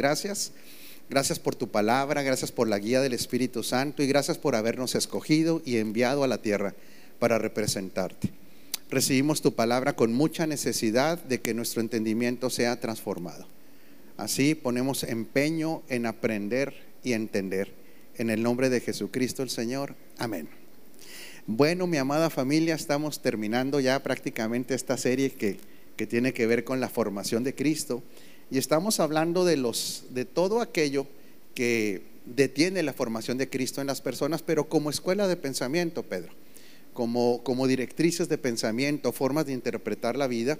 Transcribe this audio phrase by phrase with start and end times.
[0.00, 0.52] Gracias.
[1.10, 4.94] Gracias por tu palabra, gracias por la guía del Espíritu Santo y gracias por habernos
[4.94, 6.74] escogido y enviado a la tierra
[7.18, 8.30] para representarte.
[8.88, 13.46] Recibimos tu palabra con mucha necesidad de que nuestro entendimiento sea transformado.
[14.16, 16.72] Así ponemos empeño en aprender
[17.04, 17.70] y entender.
[18.16, 19.96] En el nombre de Jesucristo el Señor.
[20.16, 20.48] Amén.
[21.46, 25.58] Bueno, mi amada familia, estamos terminando ya prácticamente esta serie que,
[25.96, 28.02] que tiene que ver con la formación de Cristo.
[28.50, 31.06] Y estamos hablando de, los, de todo aquello
[31.54, 36.32] que detiene la formación de Cristo en las personas, pero como escuela de pensamiento, Pedro,
[36.92, 40.58] como, como directrices de pensamiento, formas de interpretar la vida,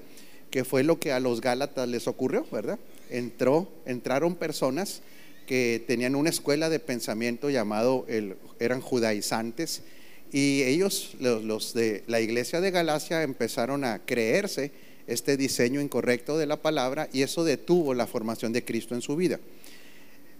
[0.50, 2.78] que fue lo que a los Gálatas les ocurrió, ¿verdad?
[3.08, 5.02] Entró, entraron personas
[5.46, 9.82] que tenían una escuela de pensamiento llamado, el, eran judaizantes,
[10.32, 14.70] y ellos, los, los de la iglesia de Galacia, empezaron a creerse
[15.06, 19.16] este diseño incorrecto de la palabra y eso detuvo la formación de Cristo en su
[19.16, 19.40] vida.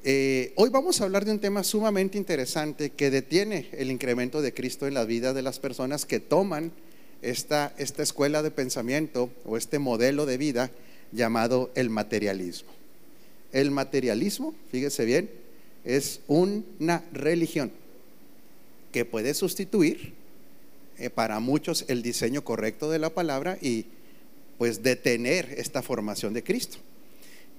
[0.03, 4.55] Eh, hoy vamos a hablar de un tema sumamente interesante que detiene el incremento de
[4.55, 6.73] Cristo en la vida de las personas que toman
[7.21, 10.71] esta, esta escuela de pensamiento o este modelo de vida
[11.13, 12.71] llamado el materialismo.
[13.53, 15.31] El materialismo, fíjese bien,
[15.85, 17.73] es una religión
[18.93, 20.15] que puede sustituir
[20.99, 23.87] eh, para muchos el diseño correcto de la palabra y
[24.61, 26.77] pues detener esta formación de Cristo.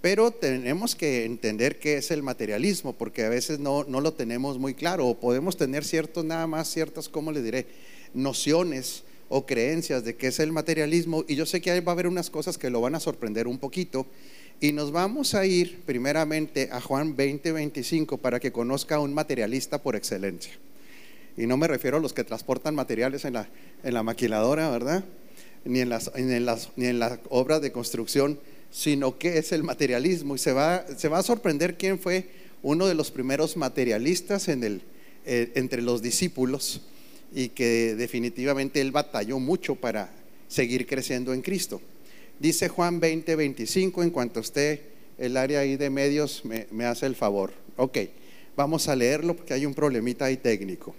[0.02, 4.60] Pero tenemos que entender qué es el materialismo, porque a veces no, no lo tenemos
[4.60, 7.66] muy claro, o podemos tener ciertos, nada más ciertas, ¿cómo le diré?
[8.14, 11.96] Nociones o creencias de qué es el materialismo, y yo sé que ahí va a
[11.96, 14.06] haber unas cosas que lo van a sorprender un poquito,
[14.60, 19.16] y nos vamos a ir primeramente a Juan 20, 25 para que conozca a un
[19.16, 20.54] materialista por excelencia.
[21.36, 23.50] Y no me refiero a los que transportan materiales en la,
[23.84, 25.04] en la maquiladora, ¿verdad?
[25.66, 28.40] Ni en las, ni en las obras de construcción,
[28.72, 30.36] sino que es el materialismo.
[30.36, 32.30] Y se va, se va a sorprender quién fue
[32.64, 34.82] uno de los primeros materialistas en el,
[35.26, 36.82] eh, entre los discípulos
[37.34, 40.12] y que definitivamente él batalló mucho para
[40.48, 41.82] seguir creciendo en Cristo.
[42.40, 44.82] Dice Juan 20, 25, en cuanto esté
[45.18, 47.54] el área ahí de medios, me, me hace el favor.
[47.78, 48.00] Ok,
[48.56, 50.96] vamos a leerlo porque hay un problemita ahí técnico.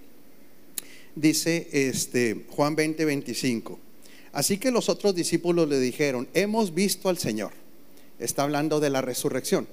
[1.14, 3.78] Dice este, Juan 20, 25.
[4.32, 7.52] Así que los otros discípulos le dijeron, hemos visto al Señor.
[8.18, 9.68] Está hablando de la resurrección.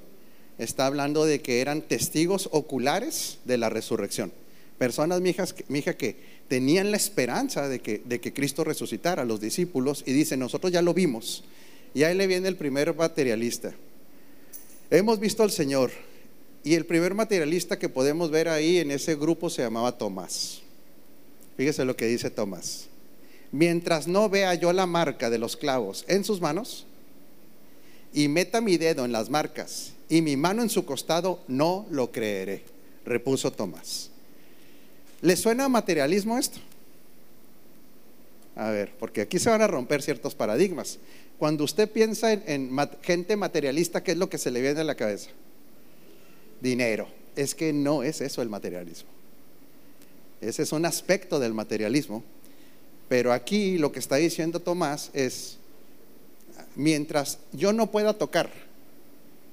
[0.57, 4.33] Está hablando de que eran testigos oculares de la resurrección.
[4.77, 6.15] Personas, mi hija, que
[6.49, 10.81] tenían la esperanza de que, de que Cristo resucitara, los discípulos, y dicen, nosotros ya
[10.81, 11.45] lo vimos.
[11.93, 13.73] Y ahí le viene el primer materialista.
[14.89, 15.91] Hemos visto al Señor.
[16.65, 20.61] Y el primer materialista que podemos ver ahí en ese grupo se llamaba Tomás.
[21.55, 22.89] Fíjese lo que dice Tomás
[23.51, 26.85] mientras no vea yo la marca de los clavos en sus manos
[28.13, 32.11] y meta mi dedo en las marcas y mi mano en su costado, no lo
[32.11, 32.63] creeré,
[33.05, 34.09] repuso Tomás.
[35.21, 36.59] ¿Le suena materialismo esto?
[38.55, 40.97] A ver, porque aquí se van a romper ciertos paradigmas.
[41.37, 44.95] Cuando usted piensa en, gente materialista, ¿qué es lo que se le viene a la
[44.95, 45.29] cabeza?
[46.59, 47.07] Dinero.
[47.35, 49.09] Es que no es eso el materialismo.
[50.41, 52.23] Ese es un aspecto del materialismo
[53.09, 55.57] pero aquí lo que está diciendo Tomás es,
[56.75, 58.51] mientras yo no pueda tocar,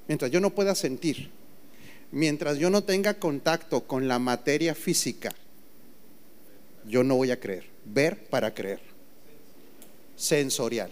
[0.07, 1.31] mientras yo no pueda sentir,
[2.13, 5.35] mientras yo no tenga contacto con la materia física,
[6.87, 7.65] yo no voy a creer.
[7.87, 8.81] Ver para creer.
[10.17, 10.91] Sensorial.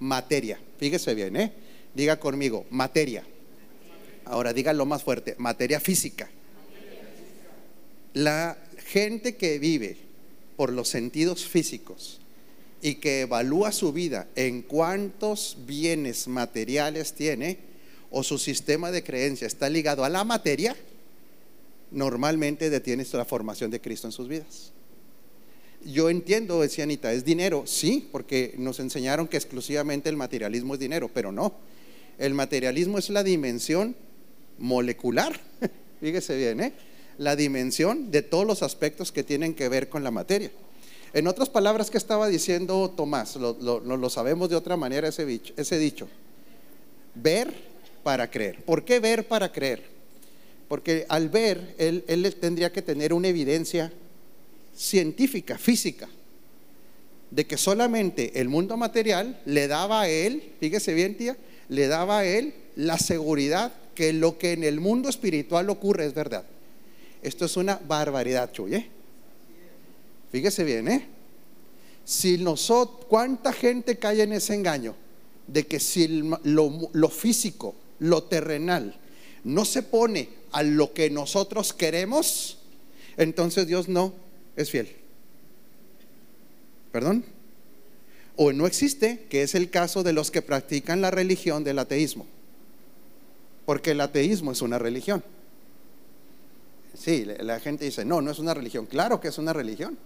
[0.00, 0.58] Materia.
[0.78, 1.52] Fíjese bien, ¿eh?
[1.94, 3.24] Diga conmigo, materia.
[4.24, 6.28] Ahora dígalo más fuerte, materia física.
[8.12, 10.05] La gente que vive
[10.56, 12.20] por los sentidos físicos
[12.82, 17.58] y que evalúa su vida en cuántos bienes materiales tiene
[18.10, 20.76] o su sistema de creencia está ligado a la materia,
[21.90, 24.72] normalmente detiene la formación de Cristo en sus vidas.
[25.84, 30.80] Yo entiendo, decía Anita, es dinero, sí, porque nos enseñaron que exclusivamente el materialismo es
[30.80, 31.54] dinero, pero no.
[32.18, 33.94] El materialismo es la dimensión
[34.58, 35.38] molecular,
[36.00, 36.72] fíjese bien, ¿eh?
[37.18, 40.50] La dimensión de todos los aspectos que tienen que ver con la materia.
[41.12, 43.36] En otras palabras, ¿qué estaba diciendo Tomás?
[43.36, 46.08] Lo, lo, sabemos de otra manera ese, dicho, ese dicho.
[47.14, 47.54] Ver
[48.02, 48.62] para creer.
[48.64, 49.82] ¿Por qué ver para creer?
[50.68, 53.92] Porque al ver, él, él tendría que tener una evidencia
[54.74, 56.08] científica, física,
[57.30, 61.36] de que solamente el mundo material le daba a él, fíjese bien tía,
[61.68, 66.14] le daba a él la seguridad que lo que en el mundo espiritual ocurre es
[66.14, 66.44] verdad.
[67.26, 68.76] Esto es una barbaridad, Chuy.
[68.76, 68.86] ¿eh?
[70.30, 71.08] Fíjese bien, ¿eh?
[72.04, 74.94] Si nosotros, ¿cuánta gente cae en ese engaño?
[75.48, 78.94] De que si lo, lo físico, lo terrenal,
[79.42, 82.58] no se pone a lo que nosotros queremos,
[83.16, 84.14] entonces Dios no
[84.54, 84.94] es fiel.
[86.92, 87.24] ¿Perdón?
[88.36, 92.24] O no existe, que es el caso de los que practican la religión del ateísmo.
[93.64, 95.24] Porque el ateísmo es una religión.
[96.98, 98.86] Sí, la gente dice, no, no es una religión.
[98.86, 99.98] Claro que es una religión.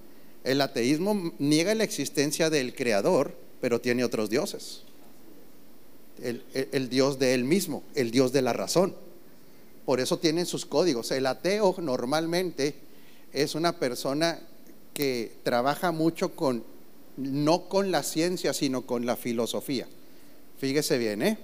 [0.42, 4.82] El ateísmo niega la existencia del creador, pero tiene otros dioses.
[6.22, 8.94] El, Dios de él mismo, el Dios de la razón.
[9.86, 11.10] Por eso tienen sus códigos.
[11.10, 12.74] El ateo normalmente
[13.32, 14.40] es una persona
[14.92, 16.64] que trabaja mucho con,
[17.16, 19.86] no con la ciencia, sino con la filosofía.
[20.58, 21.38] Fíjese bien, ¿eh?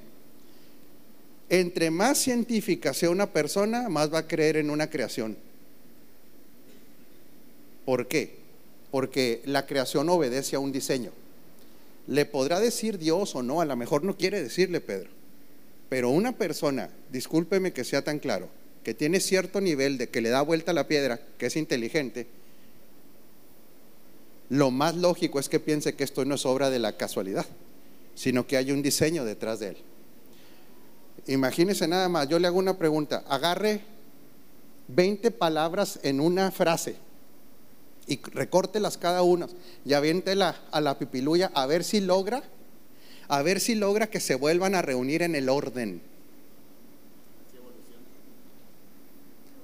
[1.48, 5.37] Entre más científica sea una persona, más va a creer en una creación.
[7.84, 8.37] ¿Por qué?
[8.90, 11.12] Porque la creación obedece a un diseño.
[12.08, 15.10] Le podrá decir Dios o no, a lo mejor no quiere decirle Pedro.
[15.88, 18.49] Pero una persona, discúlpeme que sea tan claro,
[18.82, 22.26] que tiene cierto nivel de que le da vuelta a la piedra, que es inteligente,
[24.49, 27.46] lo más lógico es que piense que esto no es obra de la casualidad,
[28.14, 29.76] sino que hay un diseño detrás de él.
[31.26, 33.81] Imagínese nada más, yo le hago una pregunta, agarre
[34.88, 36.96] 20 palabras en una frase
[38.06, 39.49] y recórtelas cada una
[39.84, 42.43] y aviéntela a la pipiluya a ver si logra
[43.28, 46.00] a ver si logra que se vuelvan a reunir en el orden.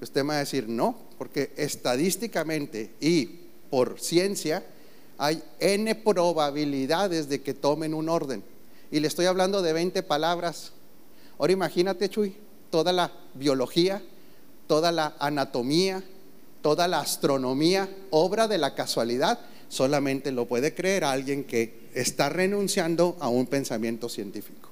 [0.01, 3.27] Usted me va a decir, no, porque estadísticamente y
[3.71, 4.65] por ciencia
[5.17, 8.43] hay n probabilidades de que tomen un orden.
[8.91, 10.73] Y le estoy hablando de 20 palabras.
[11.43, 12.37] Ahora imagínate, Chuy,
[12.71, 14.01] toda la biología,
[14.69, 16.01] toda la anatomía,
[16.61, 23.17] toda la astronomía, obra de la casualidad, solamente lo puede creer alguien que está renunciando
[23.19, 24.69] a un pensamiento científico.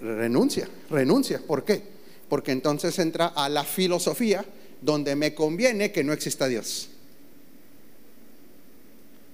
[0.00, 1.40] Renuncia, renuncia.
[1.46, 1.80] ¿Por qué?
[2.28, 4.44] Porque entonces entra a la filosofía
[4.80, 6.89] donde me conviene que no exista Dios.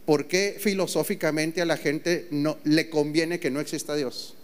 [0.07, 4.35] ¿Por qué filosóficamente a la gente no le conviene que no exista Dios?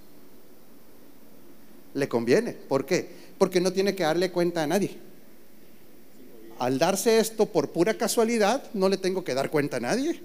[1.94, 2.52] Le conviene.
[2.52, 3.08] ¿Por qué?
[3.38, 4.96] Porque no tiene que darle cuenta a nadie.
[6.58, 10.20] Al darse esto por pura casualidad, no le tengo que dar cuenta a nadie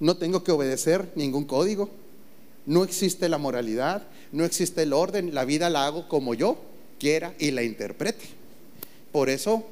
[0.00, 1.90] no tengo que obedecer ningún código,
[2.66, 6.58] no existe la moralidad, no existe el orden, la vida la hago como yo
[6.98, 8.24] quiera y la interprete.
[9.12, 9.64] Por eso,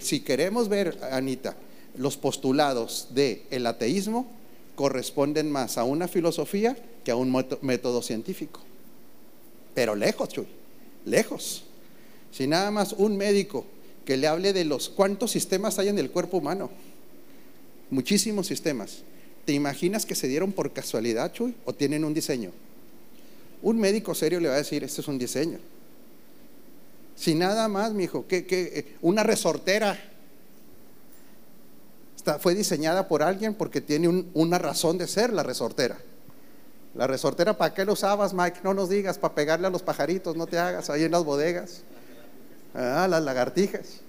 [0.00, 1.56] si queremos ver, Anita,
[1.96, 4.26] los postulados del el ateísmo
[4.74, 7.30] corresponden más a una filosofía que a un
[7.60, 8.60] método científico.
[9.74, 10.46] Pero lejos, Chuy,
[11.04, 11.64] lejos.
[12.30, 13.64] Si nada más un médico
[14.04, 16.70] que le hable de los cuántos sistemas hay en el cuerpo humano,
[17.90, 19.02] muchísimos sistemas,
[19.44, 21.54] ¿Te imaginas que se dieron por casualidad, Chuy?
[21.64, 22.52] ¿O tienen un diseño?
[23.60, 25.58] Un médico serio le va a decir, este es un diseño.
[27.16, 30.11] Si nada más, mi hijo, que, una resortera
[32.40, 35.98] fue diseñada por alguien porque tiene una razón de ser la resortera.
[36.94, 38.60] La resortera, ¿para qué lo usabas, Mike?
[38.62, 41.82] No nos digas, para pegarle a los pajaritos, no te hagas ahí en las bodegas.
[42.74, 44.00] Ah, las lagartijas.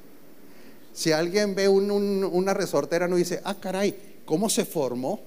[0.93, 5.19] Si alguien ve una resortera, no dice, ah, caray, ¿Cómo se formó?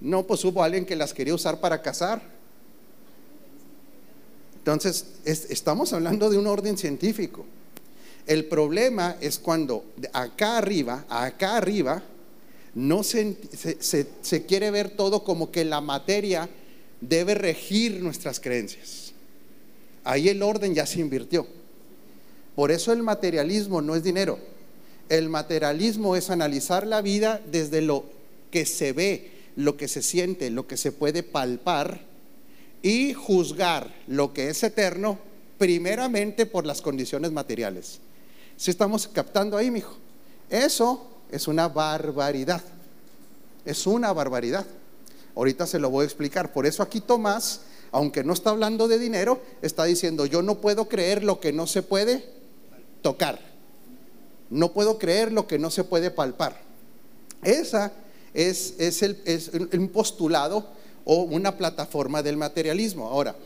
[0.00, 2.22] No, pues hubo alguien que las quería usar para cazar.
[4.58, 7.44] Entonces, estamos hablando de un orden científico.
[8.26, 12.02] El problema es cuando acá arriba, acá arriba,
[12.74, 13.36] no se,
[13.80, 16.48] se, quiere ver todo como que la materia
[17.00, 19.12] debe regir nuestras creencias.
[20.04, 21.46] Ahí el orden ya se invirtió.
[22.54, 24.38] Por eso el materialismo no es dinero.
[25.08, 28.04] El materialismo es analizar la vida desde lo
[28.50, 32.00] que se ve, lo que se siente, lo que se puede palpar
[32.82, 35.18] y juzgar lo que es eterno
[35.58, 38.00] primeramente por las condiciones materiales.
[38.56, 39.96] Si estamos captando ahí, mijo.
[40.48, 42.62] Eso es una barbaridad.
[43.64, 44.66] Es una barbaridad.
[45.34, 46.52] Ahorita se lo voy a explicar.
[46.52, 47.60] Por eso aquí Tomás,
[47.92, 51.66] aunque no está hablando de dinero, está diciendo, yo no puedo creer lo que no
[51.66, 52.24] se puede
[53.02, 53.38] tocar.
[54.48, 56.58] No puedo creer lo que no se puede palpar.
[57.42, 57.92] Esa
[58.32, 60.66] es, es, el, un postulado
[61.04, 63.06] o una plataforma del materialismo.
[63.08, 63.36] Ahora,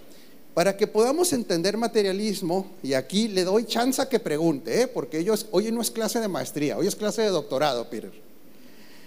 [0.55, 4.89] para que podamos entender materialismo, y aquí le doy chance a que pregunte, ¿eh?
[4.89, 8.13] porque ellos, hoy no es clase de maestría, hoy es clase de doctorado, Peter.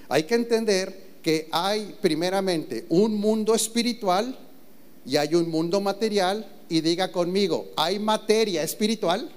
[0.09, 4.37] Hay que entender que hay primeramente un mundo espiritual
[5.05, 9.29] y hay un mundo material, y diga conmigo, ¿hay materia espiritual?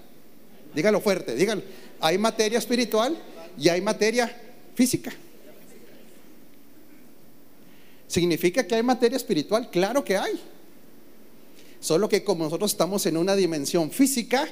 [0.75, 1.62] Dígalo fuerte, dígalo.
[2.00, 3.16] Hay materia espiritual
[3.58, 4.34] y hay materia
[4.75, 5.12] física.
[8.06, 9.70] ¿Significa que hay materia espiritual?
[9.70, 10.40] Claro que hay.
[11.80, 14.49] Solo que como nosotros estamos en una dimensión física,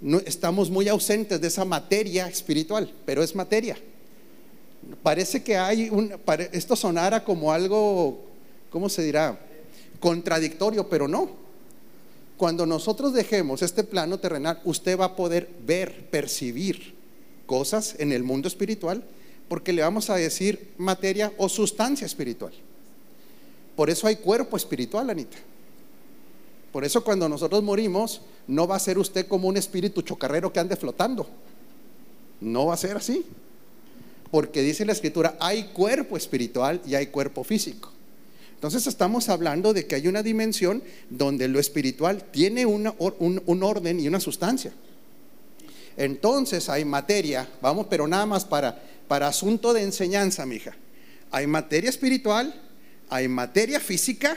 [0.00, 3.78] no, estamos muy ausentes de esa materia espiritual, pero es materia.
[5.02, 6.12] Parece que hay un,
[6.52, 8.24] esto sonara como algo,
[8.70, 9.38] ¿cómo se dirá?
[10.00, 11.30] Contradictorio, pero no.
[12.36, 16.94] Cuando nosotros dejemos este plano terrenal, usted va a poder ver, percibir
[17.46, 19.02] cosas en el mundo espiritual,
[19.48, 22.52] porque le vamos a decir materia o sustancia espiritual.
[23.74, 25.38] Por eso hay cuerpo espiritual, Anita.
[26.76, 30.60] Por eso cuando nosotros morimos, no va a ser usted como un espíritu chocarrero que
[30.60, 31.26] ande flotando.
[32.38, 33.24] No va a ser así.
[34.30, 37.90] Porque dice la escritura, hay cuerpo espiritual y hay cuerpo físico.
[38.52, 43.98] Entonces estamos hablando de que hay una dimensión donde lo espiritual tiene un, un, orden
[43.98, 44.74] y una sustancia.
[45.96, 50.76] Entonces hay materia, vamos, pero nada más para, para asunto de enseñanza, mija.
[51.30, 52.54] Hay materia espiritual,
[53.08, 54.36] hay materia física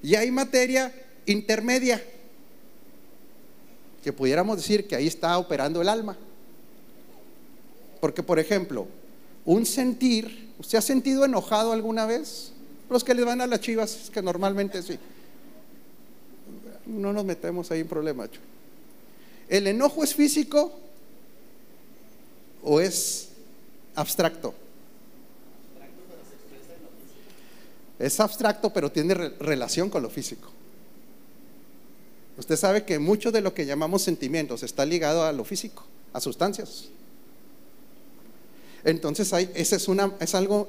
[0.00, 0.94] y hay materia
[1.26, 2.02] intermedia,
[4.02, 6.16] que pudiéramos decir que ahí está operando el alma.
[8.00, 8.86] Porque, por ejemplo,
[9.44, 12.52] un sentir, ¿usted ha sentido enojado alguna vez?
[12.88, 14.98] Los que le van a las chivas, es que normalmente sí.
[16.86, 18.28] No nos metemos ahí en problema.
[19.48, 20.72] ¿El enojo es físico
[22.62, 23.30] o es
[23.94, 24.54] abstracto?
[27.98, 30.50] Es abstracto, pero tiene relación con lo físico.
[32.38, 36.20] Usted sabe que mucho de lo que llamamos sentimientos está ligado a lo físico, a
[36.20, 36.88] sustancias.
[38.84, 40.68] Entonces, hay, ese es, una, es algo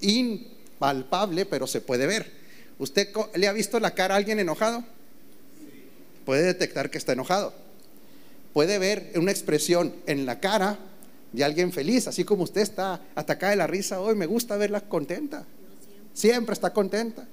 [0.00, 2.32] impalpable, pero se puede ver.
[2.78, 4.84] ¿Usted le ha visto la cara a alguien enojado?
[6.24, 7.52] Puede detectar que está enojado.
[8.54, 10.78] Puede ver una expresión en la cara
[11.32, 14.14] de alguien feliz, así como usted está atacada de la risa hoy.
[14.14, 15.44] Me gusta verla contenta.
[16.14, 17.28] Siempre está contenta.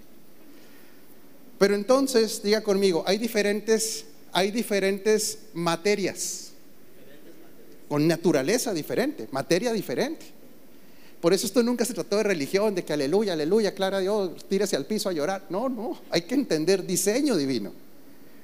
[1.57, 6.51] Pero entonces, diga conmigo, hay diferentes, hay diferentes materias,
[7.87, 10.25] con naturaleza diferente, materia diferente.
[11.21, 14.75] Por eso esto nunca se trató de religión, de que aleluya, aleluya, clara Dios, tírese
[14.75, 15.45] al piso a llorar.
[15.49, 17.73] No, no, hay que entender diseño divino,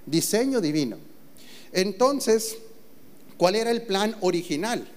[0.05, 0.97] diseño divino.
[1.71, 2.57] Entonces,
[3.37, 4.87] ¿cuál era el plan original?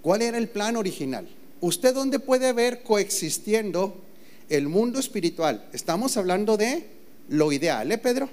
[0.00, 1.26] ¿Cuál era el plan original?
[1.60, 4.03] ¿Usted dónde puede ver coexistiendo
[4.48, 6.86] el mundo espiritual, estamos hablando de
[7.28, 8.28] lo ideal, ¿eh, Pedro?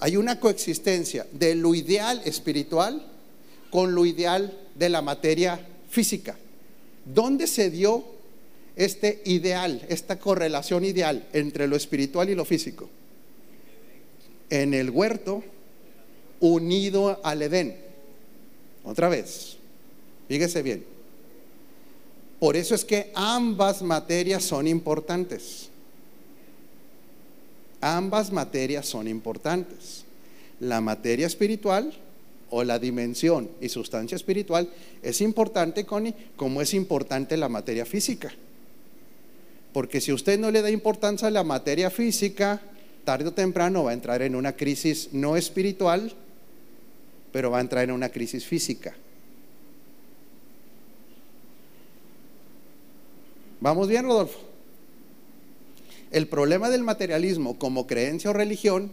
[0.00, 3.06] Hay una coexistencia de lo ideal espiritual
[3.70, 6.36] con lo ideal de la materia física.
[7.04, 8.04] ¿Dónde se dio
[8.74, 12.88] este ideal, esta correlación ideal entre lo espiritual y lo físico?
[14.48, 15.44] En el huerto
[16.40, 17.76] unido al Edén.
[18.84, 19.56] Otra vez,
[20.28, 20.95] fíjese bien.
[22.46, 25.68] Por eso es que ambas materias son importantes.
[27.80, 30.04] Ambas materias son importantes.
[30.60, 31.92] La materia espiritual
[32.50, 34.70] o la dimensión y sustancia espiritual
[35.02, 38.32] es importante, Connie, como es importante la materia física.
[39.72, 42.62] Porque si usted no le da importancia a la materia física,
[43.04, 46.12] tarde o temprano va a entrar en una crisis no espiritual,
[47.32, 48.94] pero va a entrar en una crisis física.
[53.66, 54.38] ¿Vamos bien, Rodolfo?
[56.12, 58.92] El problema del materialismo como creencia o religión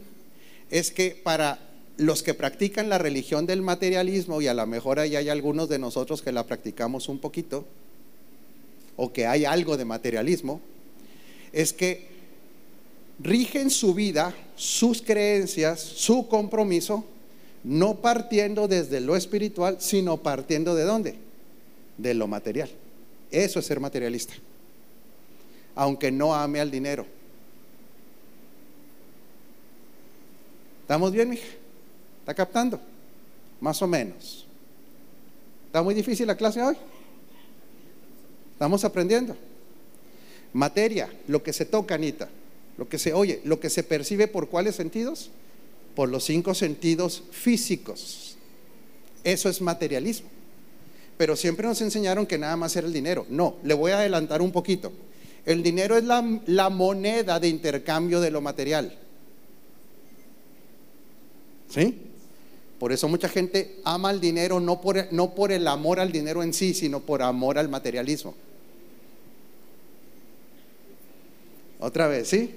[0.71, 1.59] es que para
[1.97, 5.77] los que practican la religión del materialismo, y a lo mejor ahí hay algunos de
[5.77, 7.65] nosotros que la practicamos un poquito,
[8.95, 10.59] o que hay algo de materialismo,
[11.51, 12.07] es que
[13.19, 17.05] rigen su vida, sus creencias, su compromiso,
[17.63, 21.15] no partiendo desde lo espiritual, sino partiendo de dónde?
[21.99, 22.71] De lo material.
[23.29, 24.33] Eso es ser materialista
[25.75, 27.05] aunque no ame al dinero.
[30.81, 31.47] ¿Estamos bien, mija?
[32.19, 32.79] ¿Está captando?
[33.59, 34.45] Más o menos.
[35.67, 36.75] ¿Está muy difícil la clase hoy?
[38.53, 39.35] Estamos aprendiendo.
[40.53, 42.29] Materia, lo que se toca, Anita,
[42.77, 45.31] lo que se oye, lo que se percibe por cuáles sentidos?
[45.95, 48.37] Por los cinco sentidos físicos.
[49.23, 50.29] Eso es materialismo.
[51.17, 53.25] Pero siempre nos enseñaron que nada más era el dinero.
[53.29, 54.91] No, le voy a adelantar un poquito.
[55.45, 58.97] El dinero es la, moneda de intercambio de lo material.
[61.69, 61.97] ¿Sí?
[62.79, 66.43] Por eso mucha gente ama el dinero no por, no por el amor al dinero
[66.43, 68.35] en sí, sino por amor al materialismo.
[71.79, 72.55] Otra vez, ¿sí?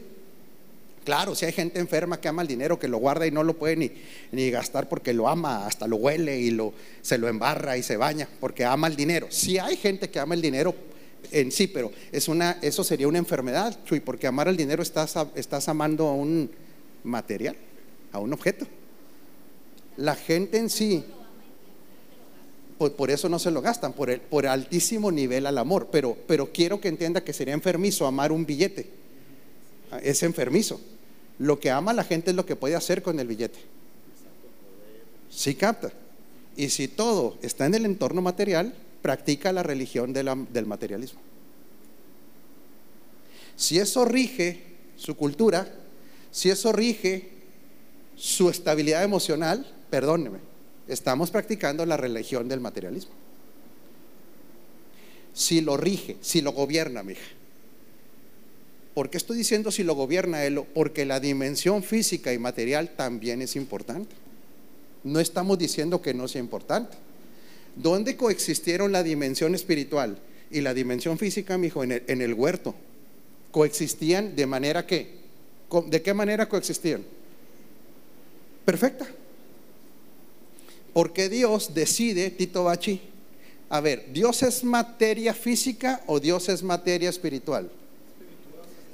[1.05, 3.55] Claro, si hay gente enferma que ama el dinero, que lo guarda y no lo
[3.55, 3.93] puede ni,
[4.33, 7.97] ni gastar porque lo ama, hasta lo huele y lo, se lo embarra y se
[7.97, 9.29] baña porque ama el dinero.
[9.31, 10.75] Si hay gente que ama el dinero
[11.31, 16.07] en sí, pero eso sería una enfermedad, Chuy, porque amar al dinero estás, estás amando
[16.07, 16.51] a un,
[17.07, 17.57] material,
[18.13, 18.67] a un objeto.
[19.97, 21.05] La gente en sí,
[22.79, 26.17] por, por eso no se lo gastan, por, el, por altísimo nivel al amor, pero,
[26.27, 28.91] pero quiero que entienda que sería enfermizo amar un billete.
[30.03, 30.81] Es enfermizo.
[31.39, 33.59] Lo que ama la gente es lo que puede hacer con el billete.
[35.31, 35.93] Sí capta.
[36.57, 41.21] Y si todo está en el entorno material, practica la religión del materialismo.
[43.57, 44.63] Si eso rige
[44.97, 45.67] su cultura,
[46.31, 47.31] si eso rige
[48.17, 50.39] su estabilidad emocional, perdóneme,
[50.89, 53.13] estamos practicando la religión del materialismo.
[55.33, 57.25] Si lo rige, si lo gobierna, mija.
[58.95, 60.63] ¿Por qué estoy diciendo si lo gobierna él?
[60.75, 64.15] Porque la dimensión física y material también es importante.
[65.05, 66.97] No estamos diciendo que no sea importante.
[67.77, 70.19] ¿Dónde coexistieron la dimensión espiritual
[70.51, 71.85] y la dimensión física, mijo?
[71.85, 72.75] En el, en el huerto.
[73.51, 75.15] Coexistían de manera que,
[75.87, 77.05] ¿de qué manera coexistían?
[78.65, 79.07] Perfecta.
[80.93, 83.01] Porque Dios decide, Tito Bachi,
[83.69, 87.71] a ver, ¿Dios es materia física o Dios es materia espiritual?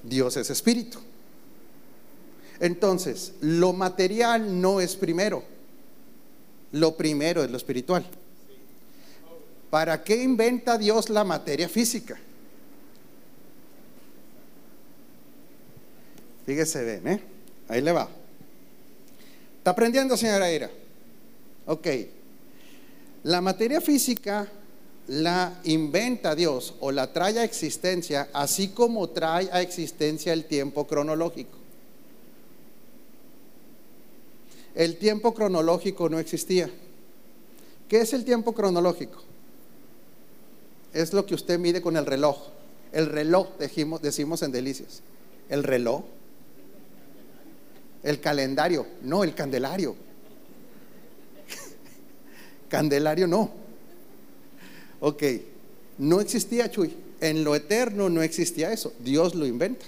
[0.03, 0.99] Dios es espíritu.
[2.59, 5.43] Entonces, lo material no es primero.
[6.73, 8.05] Lo primero es lo espiritual.
[9.73, 12.21] ¿Para qué inventa Dios la materia física?
[16.45, 17.23] Fíjese bien, ¿eh?
[17.69, 18.07] Ahí le va.
[19.57, 20.71] ¿Está aprendiendo, señora Ira?
[21.65, 21.87] Ok.
[23.23, 24.47] La materia física
[25.07, 30.87] la inventa Dios o la trae a existencia, así como trae a existencia el tiempo
[30.87, 31.57] cronológico.
[34.75, 36.69] El tiempo cronológico no existía.
[37.89, 39.32] ¿Qué es el tiempo cronológico?
[40.93, 42.49] Es lo que usted mide con el reloj.
[42.93, 45.03] El reloj, dijimos- decimos en Delicias.
[45.49, 46.03] El reloj.
[48.03, 48.87] El calendario.
[49.03, 49.95] No, el candelario.
[52.69, 53.51] Candelario no.
[55.01, 55.23] Ok,
[55.99, 56.95] no existía Chuy.
[57.21, 58.93] En lo eterno no existía eso.
[58.99, 59.87] Dios lo inventa.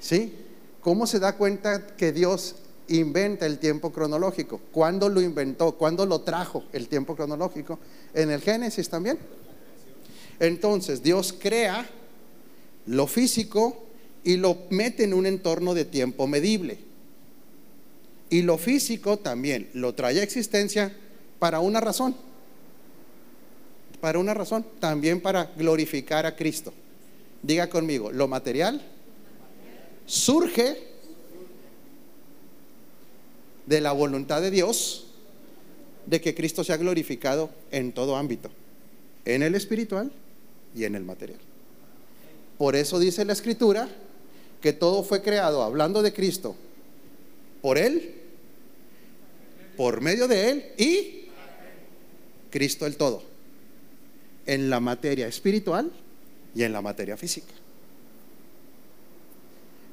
[0.00, 0.34] ¿Sí?
[0.80, 2.56] ¿Cómo se da cuenta que Dios
[2.90, 4.60] inventa el tiempo cronológico?
[4.72, 5.72] ¿Cuándo lo inventó?
[5.72, 7.78] ¿Cuándo lo trajo el tiempo cronológico?
[8.14, 9.18] En el Génesis también.
[10.38, 11.88] Entonces, Dios crea
[12.86, 13.84] lo físico
[14.24, 16.78] y lo mete en un entorno de tiempo medible.
[18.28, 20.96] Y lo físico también lo trae a existencia
[21.38, 22.14] para una razón.
[24.00, 26.72] Para una razón, también para glorificar a Cristo.
[27.42, 28.82] Diga conmigo, lo material
[30.06, 30.89] surge
[33.70, 35.06] de la voluntad de Dios
[36.04, 38.50] de que Cristo sea glorificado en todo ámbito,
[39.24, 40.10] en el espiritual
[40.74, 41.38] y en el material.
[42.58, 43.88] Por eso dice la escritura
[44.60, 46.56] que todo fue creado hablando de Cristo,
[47.62, 48.12] por Él,
[49.76, 51.28] por medio de Él y
[52.50, 53.22] Cristo el todo,
[54.46, 55.92] en la materia espiritual
[56.56, 57.54] y en la materia física.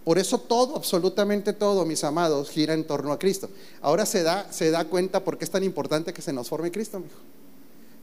[0.08, 3.50] Por eso todo, absolutamente todo, mis amados, gira en torno a Cristo.
[3.82, 6.72] Ahora se da, se da cuenta por qué es tan importante que se nos forme
[6.72, 7.18] Cristo, mijo.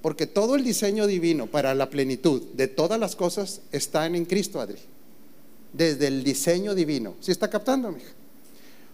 [0.02, 4.60] Porque todo el diseño divino para la plenitud de todas las cosas está en Cristo,
[4.60, 4.80] Adri.
[5.72, 7.14] Desde el diseño divino.
[7.20, 8.10] ¿Sí está captando, mija?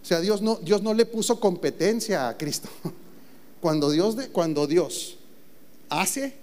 [0.01, 2.69] O sea, Dios no, Dios no le puso competencia a Cristo.
[3.59, 5.17] Cuando Dios, de- cuando Dios
[5.89, 6.33] hace,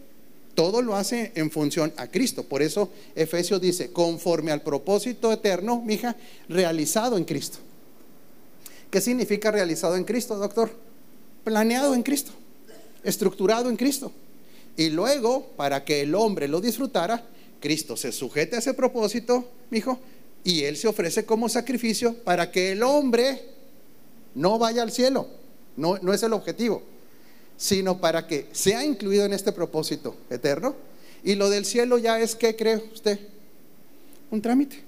[0.59, 2.42] todo lo hace en función a Cristo.
[2.42, 6.16] Por eso Efesios dice, conforme al propósito eterno, mija,
[6.49, 7.59] realizado en Cristo.
[8.90, 10.73] ¿Qué significa realizado en Cristo, doctor?
[11.44, 12.33] Planeado en Cristo,
[13.05, 14.11] estructurado en Cristo.
[14.77, 17.25] Y luego, para que el hombre lo disfrutara,
[17.61, 20.01] Cristo se sujeta a ese propósito, mijo,
[20.42, 23.44] y él se ofrece como sacrificio para que el hombre
[24.35, 25.29] no vaya al cielo.
[25.77, 26.83] No, no es el objetivo,
[27.59, 30.77] sino para que sea incluido en este propósito eterno.
[31.25, 33.18] Y lo del cielo ya es, ¿qué cree usted?
[34.31, 34.85] Un trámite.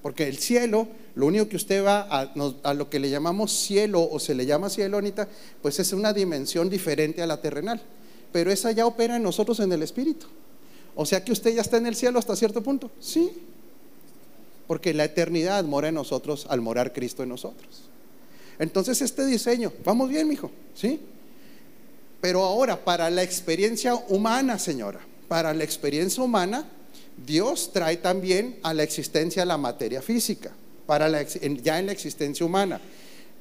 [0.00, 4.08] Porque el cielo, lo único que usted va a, a lo que le llamamos cielo
[4.08, 5.28] o se le llama cielo, Anita,
[5.60, 7.82] pues es una dimensión diferente a la terrenal.
[8.30, 10.26] Pero esa ya opera en nosotros en el espíritu.
[10.94, 12.92] O sea que usted ya está en el cielo hasta cierto punto.
[13.00, 13.32] Sí.
[14.68, 17.88] Porque la eternidad mora en nosotros al morar Cristo en nosotros.
[18.58, 21.00] Entonces este diseño, vamos bien, mijo, ¿sí?
[22.20, 26.66] Pero ahora, para la experiencia humana, señora, para la experiencia humana,
[27.24, 30.52] Dios trae también a la existencia la materia física,
[30.86, 32.80] para ya en la existencia humana.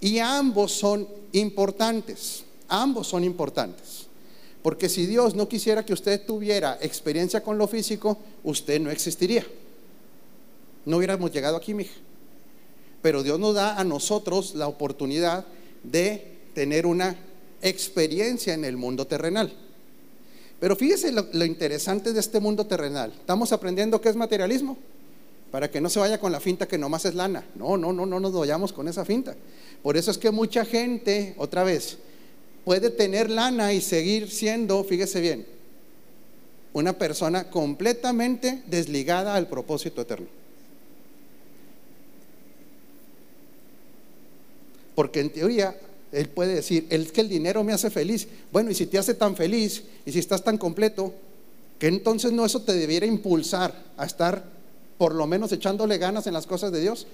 [0.02, 4.08] Y ambos son importantes, ambos son importantes.
[4.62, 9.46] Porque si Dios no quisiera que usted tuviera experiencia con lo físico, usted no existiría.
[10.86, 11.94] no hubiéramos llegado aquí, mija.
[13.06, 15.46] Pero Dios nos da a nosotros la oportunidad
[15.84, 17.16] de tener una
[17.62, 19.54] experiencia en el mundo terrenal.
[20.60, 23.14] Pero fíjese lo, interesante de este mundo terrenal.
[23.16, 24.76] Estamos aprendiendo qué es materialismo.
[25.52, 27.46] Para que no se vaya con la finta que nomás es lana.
[27.54, 29.36] No, no, no, no nos vayamos con esa finta.
[29.84, 32.00] Por eso es que mucha gente, otra vez,
[32.64, 35.46] puede tener lana y seguir siendo, fíjese bien,
[36.74, 40.45] una persona completamente desligada al propósito eterno.
[44.96, 45.76] Porque en teoría
[46.12, 48.28] él puede decir, es que el dinero me hace feliz.
[48.52, 51.14] Bueno, y si te hace tan feliz y si estás tan completo,
[51.78, 54.44] que entonces no eso te debiera impulsar a estar
[54.98, 57.06] por lo menos echándole ganas en las cosas de Dios.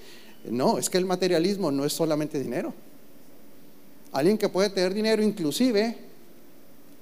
[0.48, 2.72] No, es que el materialismo no es solamente dinero.
[4.12, 5.96] Alguien que puede tener dinero inclusive,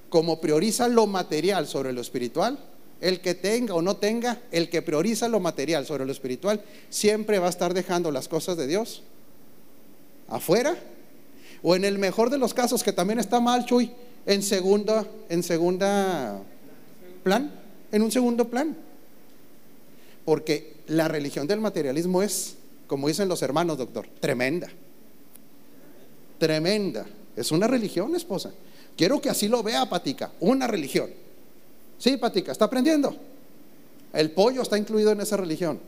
[0.09, 2.57] como prioriza lo material sobre lo espiritual,
[2.99, 7.37] el que tenga o no tenga, el que prioriza lo material sobre lo espiritual, siempre
[7.37, 9.03] va a estar dejando las cosas de Dios
[10.31, 10.75] afuera
[11.61, 13.91] o en el mejor de los casos, que también está mal, Chuy,
[14.25, 16.41] en segunda, en segunda
[17.23, 17.51] plan,
[17.91, 18.75] en un segundo plan.
[20.25, 22.55] Porque la religión del materialismo es,
[22.87, 24.69] como dicen los hermanos, doctor, tremenda.
[26.39, 27.05] Tremenda.
[27.35, 28.51] Es una religión, esposa.
[28.97, 31.09] Quiero que así lo vea, Patica, una religión.
[31.97, 33.15] Sí, Patica, ¿está aprendiendo?
[34.13, 35.79] El pollo está incluido en esa religión.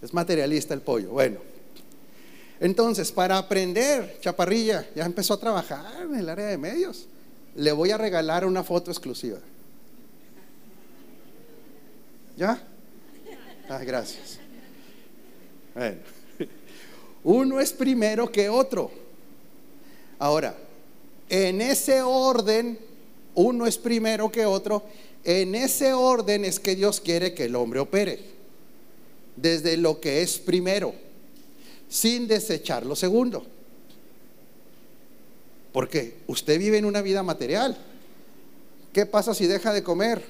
[0.00, 1.10] Es materialista el pollo.
[1.10, 1.38] Bueno,
[2.60, 7.06] entonces, para aprender, Chaparrilla ya empezó a trabajar en el área de medios.
[7.54, 9.38] Le voy a regalar una foto exclusiva.
[12.36, 12.60] ¿Ya?
[13.68, 14.38] Ah, gracias.
[15.74, 15.98] Bueno,
[17.24, 18.90] uno es primero que otro.
[20.18, 20.56] Ahora,
[21.28, 22.78] en ese orden,
[23.34, 24.82] uno es primero que otro.
[25.22, 28.18] En ese orden es que Dios quiere que el hombre opere.
[29.36, 31.07] Desde lo que es primero
[31.88, 33.46] sin desechar lo segundo.
[35.72, 37.76] Porque usted vive en una vida material.
[38.92, 40.24] ¿Qué pasa si deja de comer?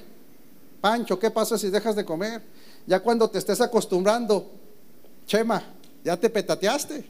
[0.81, 2.41] Pancho, ¿qué pasa si dejas de comer?
[2.85, 4.51] Ya cuando te estés acostumbrando,
[5.25, 5.63] Chema,
[6.03, 7.05] ya te petateaste.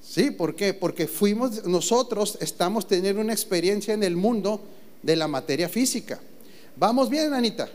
[0.00, 0.74] Sí, ¿por qué?
[0.74, 4.60] Porque fuimos, nosotros estamos teniendo una experiencia en el mundo
[5.02, 6.18] de la materia física.
[6.76, 7.68] Vamos bien, Anita,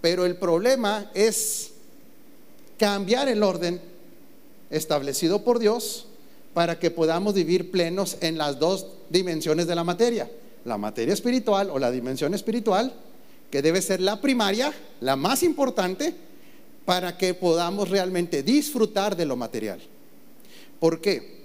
[0.00, 1.72] pero el problema es
[2.78, 3.80] cambiar el orden
[4.70, 6.06] establecido por Dios
[6.54, 10.30] para que podamos vivir plenos en las dos dimensiones de la materia,
[10.64, 12.92] la materia espiritual o la dimensión espiritual,
[13.50, 16.14] que debe ser la primaria, la más importante,
[16.84, 19.80] para que podamos realmente disfrutar de lo material.
[20.80, 21.38] ¿Por qué?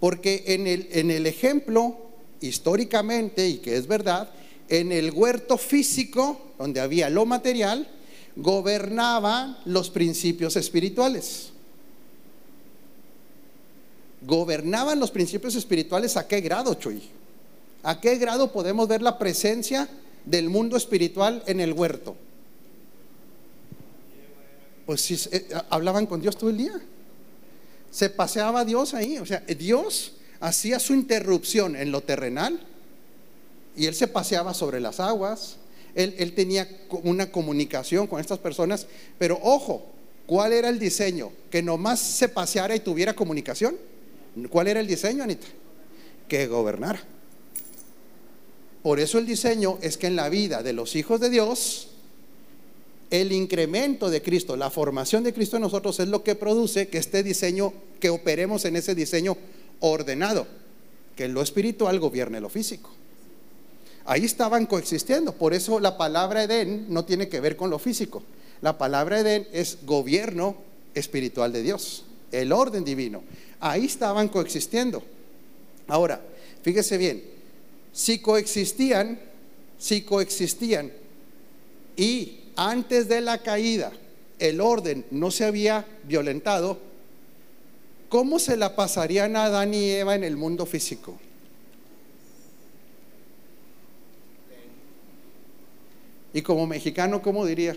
[0.00, 1.96] Porque en el, en el ejemplo,
[2.40, 4.30] históricamente, y que es verdad,
[4.68, 7.88] en el huerto físico, donde había lo material,
[8.38, 11.50] gobernaban los principios espirituales.
[14.22, 17.02] Gobernaban los principios espirituales a qué grado, Chuy?
[17.82, 19.88] ¿A qué grado podemos ver la presencia
[20.24, 22.16] del mundo espiritual en el huerto?
[24.86, 26.80] Pues si eh, hablaban con Dios todo el día.
[27.90, 32.60] Se paseaba Dios ahí, o sea, Dios hacía su interrupción en lo terrenal
[33.76, 35.57] y él se paseaba sobre las aguas,
[35.98, 36.68] él, tenía
[37.02, 38.86] una comunicación con estas personas,
[39.18, 39.84] pero ojo,
[40.26, 41.32] ¿cuál era el diseño?
[41.50, 43.76] Que nomás se paseara y tuviera comunicación.
[44.48, 45.48] ¿Cuál era el diseño, Anita?
[46.28, 47.02] Que gobernara.
[48.82, 51.88] Por eso el diseño es que en la vida de los hijos de Dios,
[53.10, 56.98] el incremento de Cristo, la formación de Cristo en nosotros es lo que produce que
[56.98, 59.36] este diseño, que operemos en ese diseño
[59.80, 60.46] ordenado,
[61.16, 62.97] que lo espiritual gobierne lo físico.
[64.08, 65.32] Ahí estaban coexistiendo.
[65.32, 68.22] Por eso la palabra Edén no tiene que ver con lo físico.
[68.62, 70.56] La palabra Edén es gobierno
[70.94, 73.22] espiritual de Dios, el orden divino.
[73.60, 75.02] Ahí estaban coexistiendo.
[75.88, 76.22] Ahora,
[76.62, 77.22] fíjese bien,
[77.92, 79.20] si coexistían,
[79.78, 80.90] si coexistían
[81.94, 83.92] y antes de la caída
[84.38, 86.78] el orden no se había violentado,
[88.08, 91.18] ¿cómo se la pasarían a Adán y Eva en el mundo físico?
[96.38, 97.76] Y como mexicano, ¿cómo diría?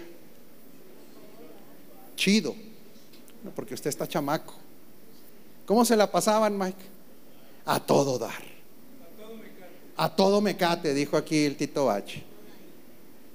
[2.15, 2.55] Chido,
[3.55, 4.53] porque usted está chamaco.
[5.65, 6.83] ¿Cómo se la pasaban, Mike?
[7.65, 8.43] A todo dar.
[9.97, 12.23] A todo mecate, dijo aquí el Tito H.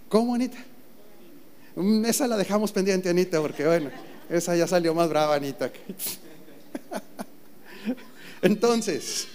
[0.09, 0.59] ¿Cómo, Anita?
[1.75, 3.91] Mm, esa la dejamos pendiente, Anita, porque bueno,
[4.31, 5.73] esa ya salió más brava, Anita.
[8.43, 9.27] Entonces,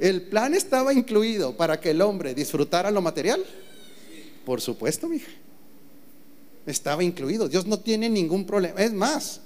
[0.00, 3.46] el plan estaba incluido para que el hombre disfrutara lo material
[4.44, 5.30] por supuesto, mija.
[6.66, 7.48] estaba incluido.
[7.48, 8.80] Dios no tiene ningún problema.
[8.80, 9.40] Es más,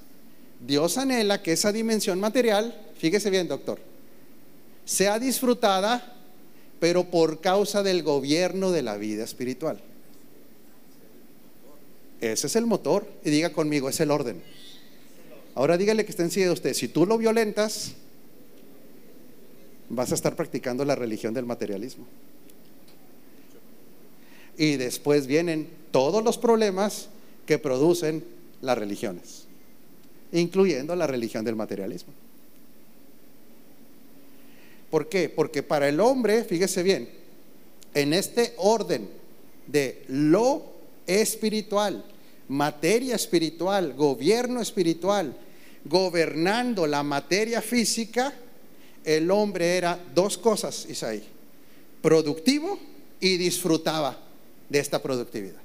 [0.64, 3.78] Dios anhela que esa dimensión material, fíjese bien, doctor,
[4.84, 6.14] sea disfrutada,
[6.80, 9.80] pero por causa del gobierno de la vida espiritual.
[12.20, 13.06] Ese es el motor.
[13.24, 14.42] Y diga conmigo, es el orden.
[15.54, 16.74] Ahora dígale que está encima de usted.
[16.74, 17.92] Si tú lo violentas,
[19.88, 22.06] vas a estar practicando la religión del materialismo.
[24.56, 27.08] Y después vienen todos los problemas
[27.46, 28.24] que producen
[28.60, 29.44] las religiones,
[30.32, 32.12] incluyendo la religión del materialismo.
[34.90, 35.28] ¿Por qué?
[35.28, 37.08] Porque para el hombre, fíjese bien,
[37.94, 39.08] en este orden
[39.66, 40.64] de lo
[41.06, 42.04] espiritual,
[42.48, 45.36] materia espiritual, gobierno espiritual,
[45.84, 48.32] gobernando la materia física,
[49.04, 51.22] el hombre era dos cosas, Isaí,
[52.02, 52.78] productivo
[53.20, 54.25] y disfrutaba
[54.68, 55.60] de esta productividad.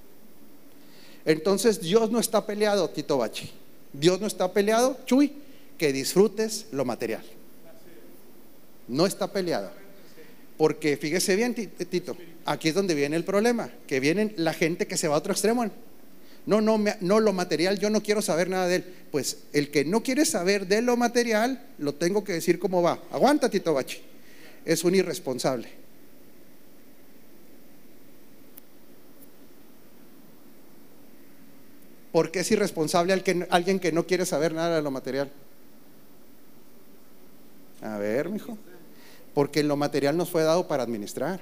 [1.26, 3.52] Entonces Dios no está peleado, Tito Bachi.
[3.94, 5.34] Dios no está peleado, Chuy,
[5.78, 7.24] que disfrutes lo material.
[8.88, 9.72] No está peleado.
[10.58, 14.98] Porque fíjese bien, Tito, aquí es donde viene el problema, que viene la gente que
[14.98, 15.66] se va a otro extremo.
[16.46, 18.86] No, no, no, lo material, yo no quiero saber nada de él.
[19.12, 23.02] Pues el que no quiere saber de lo material, lo tengo que decir cómo va.
[23.12, 24.02] Aguanta, Tito Bachi.
[24.66, 25.68] Es un irresponsable.
[32.12, 33.14] ¿Por qué es irresponsable
[33.50, 35.32] alguien que no quiere saber nada de lo material?
[37.82, 38.58] A ver, mijo.
[39.34, 41.40] Porque lo material nos fue dado para administrar.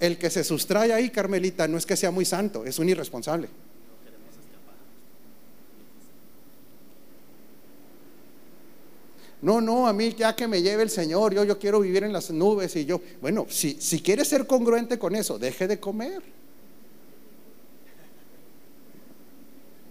[0.00, 3.48] El que se sustrae ahí, Carmelita, no es que sea muy santo, es un irresponsable.
[9.40, 12.12] No, no, a mí ya que me lleve el Señor, yo, yo quiero vivir en
[12.12, 16.22] las nubes y yo, bueno, si, si quieres ser congruente con eso, deje de comer.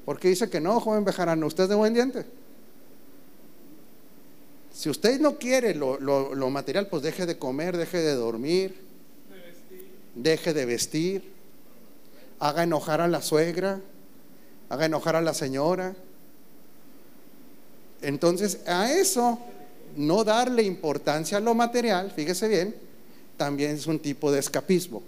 [0.06, 2.26] Porque dice que no, joven Bejarano, usted es de buen diente.
[4.72, 8.76] Si usted no quiere lo, lo, material, pues deje de comer, deje de dormir,
[10.14, 11.34] deje de vestir,
[12.40, 13.82] haga enojar a la suegra,
[14.70, 15.96] haga enojar a la señora.
[18.02, 19.40] Entonces, a eso,
[19.96, 22.76] no darle importancia a lo material, fíjese bien,
[23.38, 25.02] también es un tipo de escapismo.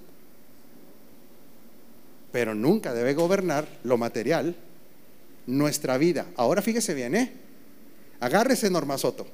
[2.31, 4.55] Pero nunca debe gobernar lo material
[5.47, 6.27] nuestra vida.
[6.35, 7.31] Ahora fíjese bien, ¿eh?
[8.19, 9.27] Agárrese, Norma Soto.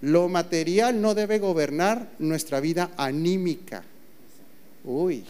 [0.00, 3.84] Lo material no debe gobernar nuestra vida anímica.
[4.84, 5.24] Uy.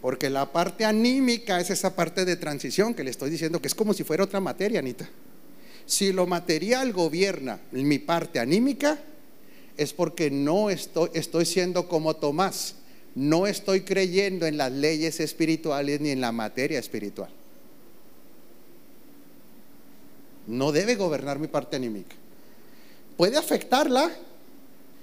[0.00, 3.74] Porque la parte anímica es esa parte de transición que le estoy diciendo que es
[3.74, 5.08] como si fuera otra materia, Anita.
[5.86, 8.98] Si lo material gobierna mi parte anímica,
[9.76, 12.76] es porque no estoy, estoy siendo como Tomás
[13.14, 17.30] no estoy creyendo en las leyes espirituales ni en la materia espiritual.
[20.46, 22.16] No debe gobernar mi parte anímica.
[23.16, 24.10] ¿Puede afectarla?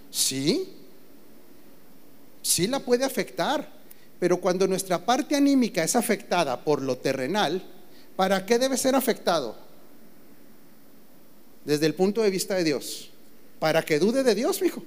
[0.09, 0.69] Sí.
[2.41, 3.79] Sí la puede afectar.
[4.19, 7.63] Pero cuando nuestra parte anímica es afectada por lo terrenal,
[8.15, 9.55] ¿para qué debe ser afectado?
[11.63, 13.11] Desde el punto de vista de Dios.
[13.59, 14.83] ¿Para que dude de Dios, hijo?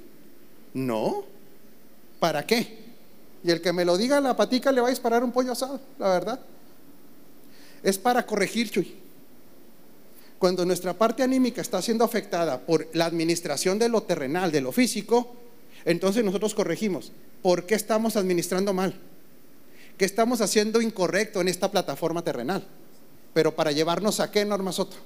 [0.75, 1.25] No.
[2.19, 2.82] ¿Para qué?
[3.45, 5.81] Y el que me lo diga la patica le va a disparar un pollo asado,
[5.99, 6.41] la verdad.
[7.83, 8.95] Es para corregir, Chuy.
[10.39, 14.73] Cuando nuestra parte anímica está siendo afectada por la administración de lo terrenal, de lo
[14.73, 15.35] físico,
[15.85, 17.13] entonces nosotros corregimos.
[17.43, 18.95] ¿Por qué estamos administrando mal?
[19.99, 22.65] ¿Qué estamos haciendo incorrecto en esta plataforma terrenal?
[23.35, 24.97] Pero para llevarnos a qué, Norma Soto?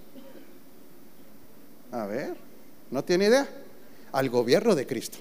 [1.92, 2.36] A ver,
[2.90, 3.48] ¿no tiene idea?
[4.12, 5.18] Al gobierno de Cristo.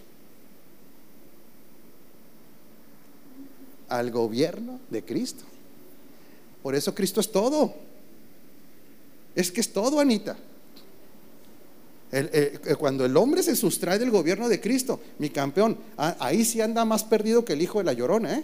[3.98, 5.44] Al gobierno de Cristo.
[6.64, 7.74] Por eso Cristo es todo.
[9.36, 10.38] Es que es todo, Anita.
[12.12, 16.86] Eh, cuando el hombre se sustrae del gobierno de Cristo, mi campeón, ahí sí anda
[16.86, 18.38] más perdido que el hijo de la llorona.
[18.38, 18.44] ¿eh?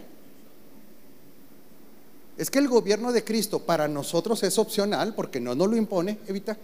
[2.38, 6.18] Es que el gobierno de Cristo para nosotros es opcional porque no nos lo impone,
[6.28, 6.58] evita.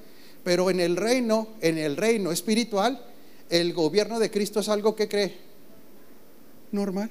[0.43, 3.02] Pero en el reino, en el reino espiritual,
[3.50, 5.38] el gobierno de Cristo es algo que cree
[6.71, 7.10] normal.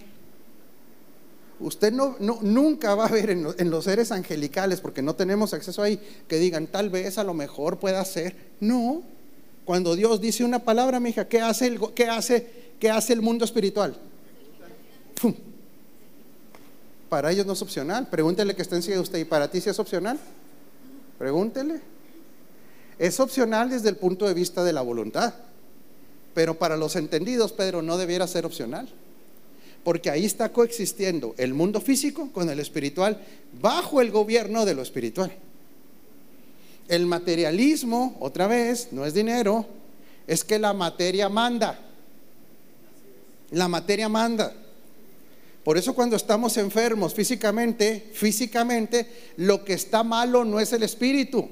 [1.58, 5.98] Usted no, nunca va a ver en, los seres angelicales, porque no tenemos acceso ahí,
[6.28, 8.36] que digan, tal vez a lo mejor pueda ser.
[8.60, 9.02] No.
[9.64, 12.46] Cuando Dios dice una palabra, mi hija, ¿qué hace el, qué hace,
[12.78, 13.96] qué hace el mundo espiritual?
[17.08, 18.08] Para ellos no es opcional.
[18.08, 19.18] Pregúntele que está de usted.
[19.18, 20.18] ¿Y para ti si es opcional?
[21.18, 21.80] Pregúntele.
[22.98, 25.34] Es opcional desde el punto de vista de la voluntad.
[26.34, 28.88] Pero para los entendidos, Pedro, no debiera ser opcional.
[29.86, 33.24] Porque ahí está coexistiendo el mundo físico con el espiritual
[33.60, 35.32] bajo el gobierno de lo espiritual.
[36.88, 39.64] El materialismo, otra vez, no es dinero,
[40.26, 41.78] es que la materia manda.
[43.52, 44.52] La materia manda.
[45.62, 51.48] Por eso cuando estamos enfermos físicamente, físicamente, lo que está malo no es el espíritu,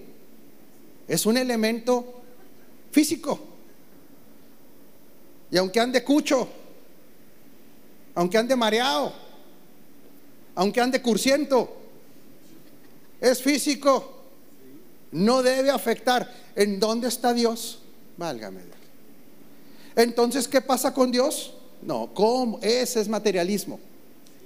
[1.07, 2.21] es un elemento
[2.91, 3.39] físico.
[5.53, 6.64] Y aunque ande cucho,
[8.15, 9.13] aunque ande mareado,
[10.55, 11.77] aunque ande cursiento,
[13.21, 14.13] es físico,
[15.13, 16.31] no debe afectar.
[16.55, 17.81] ¿En dónde está Dios?
[18.17, 18.61] Válgame.
[19.97, 21.55] Entonces, ¿qué pasa con Dios?
[21.83, 22.59] No, ¿cómo?
[22.63, 23.81] Ese es materialismo.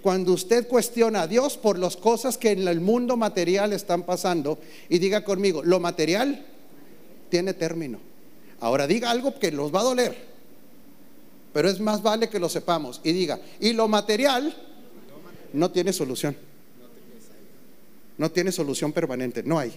[0.02, 4.58] Cuando usted cuestiona a Dios por las cosas que en el mundo material están pasando
[4.88, 6.46] y diga conmigo, lo material
[7.30, 7.98] tiene término.
[8.60, 10.27] Ahora diga algo que los va a doler,
[11.58, 13.00] pero es más vale que lo sepamos.
[13.02, 14.54] Y diga, y lo material
[15.52, 16.36] no tiene solución.
[18.16, 19.74] No tiene solución permanente, no hay.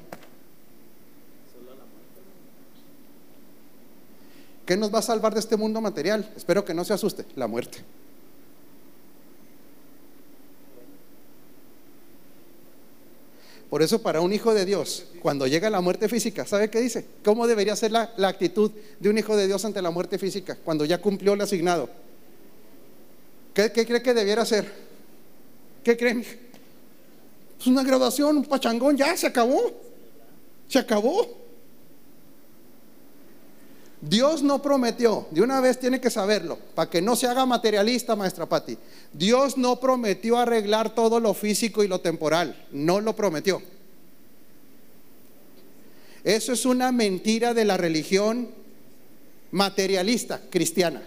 [4.64, 6.32] ¿Qué nos va a salvar de este mundo material?
[6.38, 7.80] Espero que no se asuste, la muerte.
[13.72, 17.06] Por eso para un hijo de Dios, cuando llega la muerte física, ¿sabe qué dice?
[17.24, 20.84] ¿Cómo debería ser la, actitud de un hijo de Dios ante la muerte física cuando
[20.84, 21.90] ya cumplió el asignado?
[23.54, 24.70] ¿Qué, cree que debiera ser?
[25.86, 26.20] ¿Qué creen?
[26.20, 26.38] Es
[27.56, 29.72] pues una graduación, un pachangón, ya se acabó.
[30.68, 31.30] Se acabó.
[34.02, 38.16] Dios no prometió, de una vez tiene que saberlo, para que no se haga materialista,
[38.16, 38.76] maestra Patti.
[39.14, 43.62] Dios no prometió arreglar todo lo físico y lo temporal, no lo prometió.
[46.24, 48.50] Eso es una mentira de la religión
[49.52, 51.04] materialista cristiana.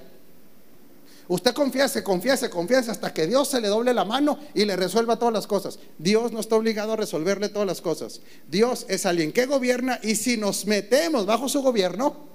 [1.27, 5.19] Usted confiese, confiese, confiese hasta que Dios se le doble la mano y le resuelva
[5.19, 5.79] todas las cosas.
[5.99, 8.21] Dios no está obligado a resolverle todas las cosas.
[8.49, 12.34] Dios es alguien que gobierna y si nos metemos bajo su gobierno,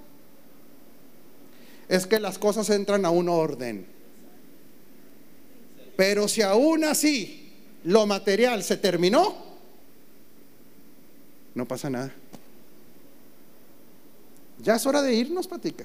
[1.90, 3.84] es que las cosas entran a un orden.
[5.96, 9.34] Pero si aún así lo material se terminó,
[11.52, 12.12] no pasa nada.
[14.62, 15.84] Ya es hora de irnos, Patica.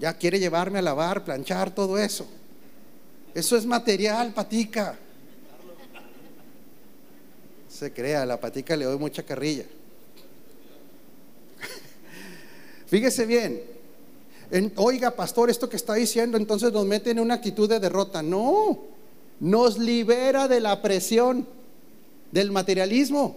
[0.00, 2.26] Ya quiere llevarme a lavar, planchar, todo eso.
[3.34, 4.98] Eso es material, Patica.
[7.68, 9.64] Se crea, la Patica le doy mucha carrilla.
[12.88, 13.75] Fíjese bien,
[14.76, 18.22] Oiga, pastor, esto que está diciendo, entonces nos mete en una actitud de derrota.
[18.22, 18.78] No,
[19.40, 21.46] nos libera de la presión
[22.30, 23.36] del materialismo.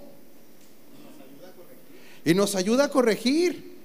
[2.24, 3.78] Y nos ayuda a corregir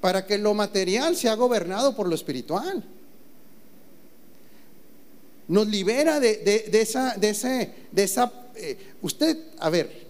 [0.00, 2.82] para que lo material sea gobernado por lo espiritual.
[5.48, 10.06] Nos libera de, esa, de, ese, de esa, eh, usted, a ver,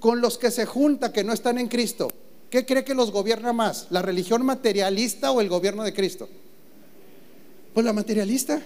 [0.00, 2.10] con los que se junta que no están en Cristo,
[2.54, 3.88] ¿Qué cree que los gobierna más?
[3.90, 6.28] ¿La religión materialista o el gobierno de Cristo?
[7.72, 8.62] Pues la materialista.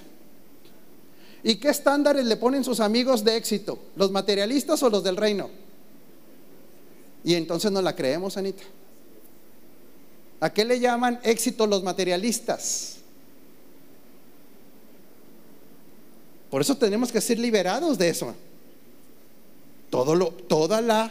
[1.43, 3.79] ¿Y qué estándares le ponen sus amigos de éxito?
[3.97, 5.49] ¿Los materialistas o los del reino?
[7.25, 8.63] Y entonces no la creemos, Anita.
[10.41, 12.99] ¿A qué le llaman éxito los materialistas?
[16.51, 18.35] Por eso tenemos que ser liberados de eso.
[19.89, 21.11] Todo lo, toda la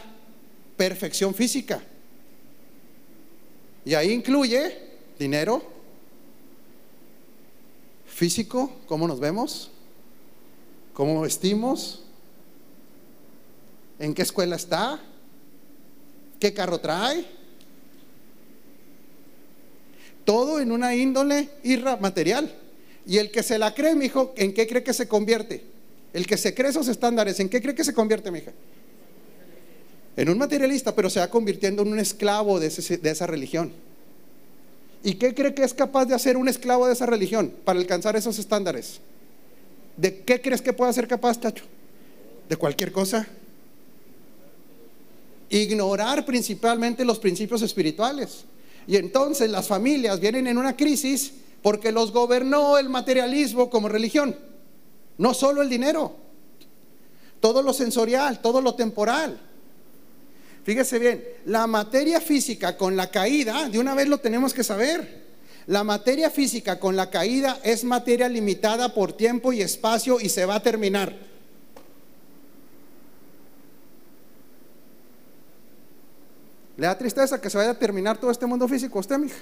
[0.76, 1.82] perfección física.
[3.88, 4.76] Y ahí incluye
[5.18, 5.62] dinero,
[8.06, 9.70] físico, cómo nos vemos,
[10.92, 12.02] cómo vestimos,
[13.98, 15.00] en qué escuela está,
[16.38, 17.24] qué carro trae.
[20.26, 22.54] Todo en una índole irra material.
[23.06, 25.64] Y el que se la cree, mi hijo, ¿en qué cree que se convierte?
[26.12, 28.52] El que se cree esos estándares, ¿en qué cree que se convierte, mi hija?
[30.18, 33.72] En un materialista, pero se va convirtiendo en un esclavo de, esa religión.
[35.04, 38.16] ¿Y qué cree que es capaz de hacer un esclavo de esa religión para alcanzar
[38.16, 38.98] esos estándares?
[39.96, 41.62] ¿De qué crees que puede ser capaz, Tacho?
[42.48, 43.28] ¿De cualquier cosa?
[45.50, 48.44] Ignorar principalmente los principios espirituales.
[48.88, 54.34] Y entonces las familias vienen en una crisis porque los gobernó el materialismo como religión.
[55.16, 56.16] No solo el dinero,
[57.38, 59.44] todo lo sensorial, todo lo temporal.
[60.68, 65.24] Fíjese bien, la materia física con la caída, de una vez lo tenemos que saber.
[65.66, 70.44] La materia física con la caída es materia limitada por tiempo y espacio y se
[70.44, 71.16] va a terminar.
[76.76, 79.38] ¿Le da tristeza que se vaya a terminar todo este mundo físico a usted, mija?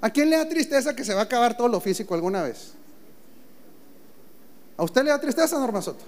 [0.00, 2.72] ¿A quién le da tristeza que se va a acabar todo lo físico alguna vez?
[4.76, 6.04] ¿A usted le da tristeza, Norma Soto?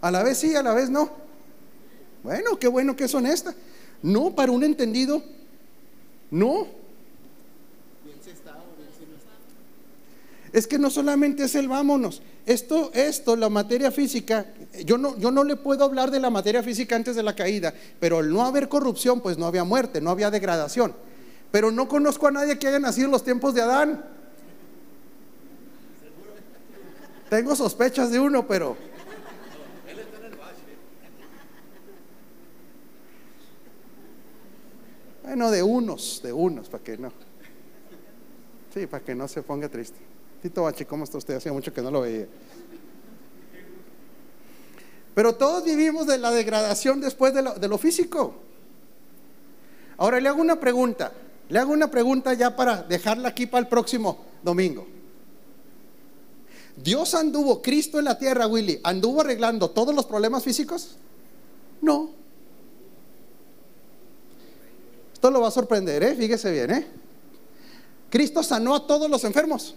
[0.00, 1.30] A la vez sí, a la vez no.
[2.22, 3.54] Bueno, qué bueno que es honesta.
[4.02, 5.22] No, para un entendido,
[6.30, 6.66] no.
[10.52, 12.20] Es que no solamente es el vámonos.
[12.44, 14.46] Esto, esto, la materia física,
[14.84, 17.72] yo no, yo no le puedo hablar de la materia física antes de la caída,
[18.00, 20.94] pero al no haber corrupción, pues no había muerte, no había degradación.
[21.52, 24.04] Pero no conozco a nadie que haya nacido en los tiempos de Adán.
[27.30, 28.76] Tengo sospechas de uno, pero
[35.32, 37.10] Bueno, de unos, de unos, para que no.
[38.74, 39.96] Sí, para que no se ponga triste.
[40.42, 41.36] Tito Bachi, ¿cómo está usted?
[41.36, 42.26] Hacía mucho que no lo veía.
[45.14, 48.34] Pero todos vivimos de la degradación después de lo, de lo físico.
[49.96, 51.14] Ahora le hago una pregunta.
[51.48, 54.86] Le hago una pregunta ya para dejarla aquí para el próximo domingo.
[56.76, 60.98] ¿Dios anduvo, Cristo en la tierra, Willy, anduvo arreglando todos los problemas físicos?
[61.80, 62.21] No.
[65.22, 66.16] Esto lo va a sorprender, ¿eh?
[66.16, 66.86] Fíjese bien, ¿eh?
[68.10, 69.76] ¿Cristo sanó a todos los enfermos?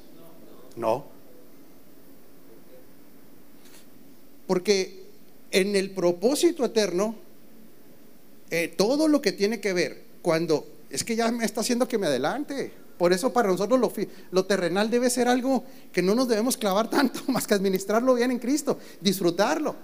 [0.75, 1.05] No.
[4.47, 5.05] Porque
[5.51, 7.13] en el propósito eterno,
[8.49, 11.99] eh, todo lo que tiene que ver, cuando, es que ya me está haciendo que
[11.99, 12.71] me adelante.
[12.97, 13.93] Por eso para nosotros lo,
[14.31, 18.31] lo, terrenal debe ser algo que no nos debemos clavar tanto, más que administrarlo bien
[18.31, 19.75] en Cristo, disfrutarlo.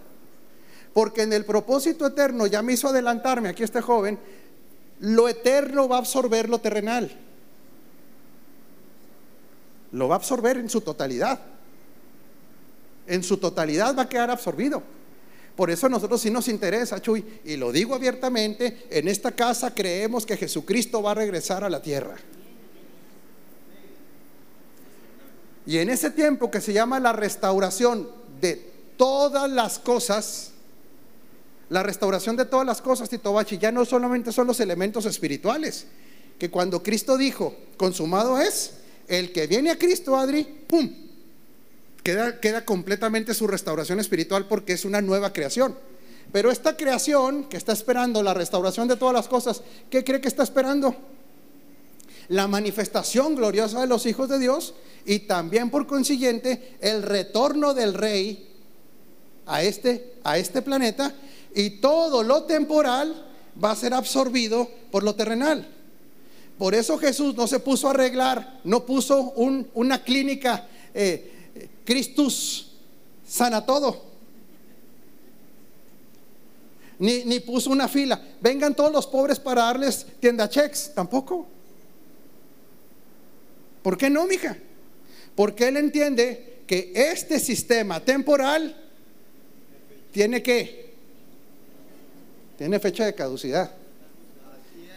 [0.91, 4.17] Porque en el propósito eterno ya me hizo adelantarme aquí este joven
[5.01, 7.11] lo eterno va a absorber lo terrenal.
[9.91, 11.39] Lo va a absorber en su totalidad.
[13.07, 14.83] En su totalidad va a quedar absorbido.
[15.55, 19.73] Por eso a nosotros sí nos interesa, Chuy, y lo digo abiertamente, en esta casa
[19.73, 22.15] creemos que Jesucristo va a regresar a la tierra.
[25.65, 28.07] Y en ese tiempo que se llama la restauración
[28.39, 28.55] de
[28.97, 30.51] todas las cosas,
[31.71, 35.85] la restauración de todas las cosas, Tito Bachi, ya no solamente son los elementos espirituales,
[36.37, 38.73] que cuando Cristo dijo, consumado es,
[39.07, 40.91] el que viene a Cristo, Adri, ¡pum!
[42.03, 45.77] Queda, queda completamente su restauración espiritual porque es una nueva creación.
[46.33, 50.27] Pero esta creación que está esperando la restauración de todas las cosas, ¿qué cree que
[50.27, 50.93] está esperando?
[52.27, 54.73] La manifestación gloriosa de los hijos de Dios
[55.05, 58.49] y también por consiguiente el retorno del rey
[59.45, 61.15] a este, a este planeta
[61.55, 63.25] y todo lo temporal
[63.61, 65.67] va a ser absorbido por lo terrenal.
[66.57, 71.31] Por eso Jesús no se puso a arreglar, no puso una clínica, eh,
[73.27, 74.11] sana todo.
[76.99, 78.21] Ni, ni, puso una fila.
[78.41, 80.91] Vengan todos los pobres para darles tienda checks.
[80.93, 81.47] Tampoco.
[83.81, 84.55] ¿Por qué no, mija?
[85.33, 88.75] Porque él entiende que este sistema temporal
[90.11, 90.90] tiene que
[92.61, 93.71] tiene fecha de caducidad.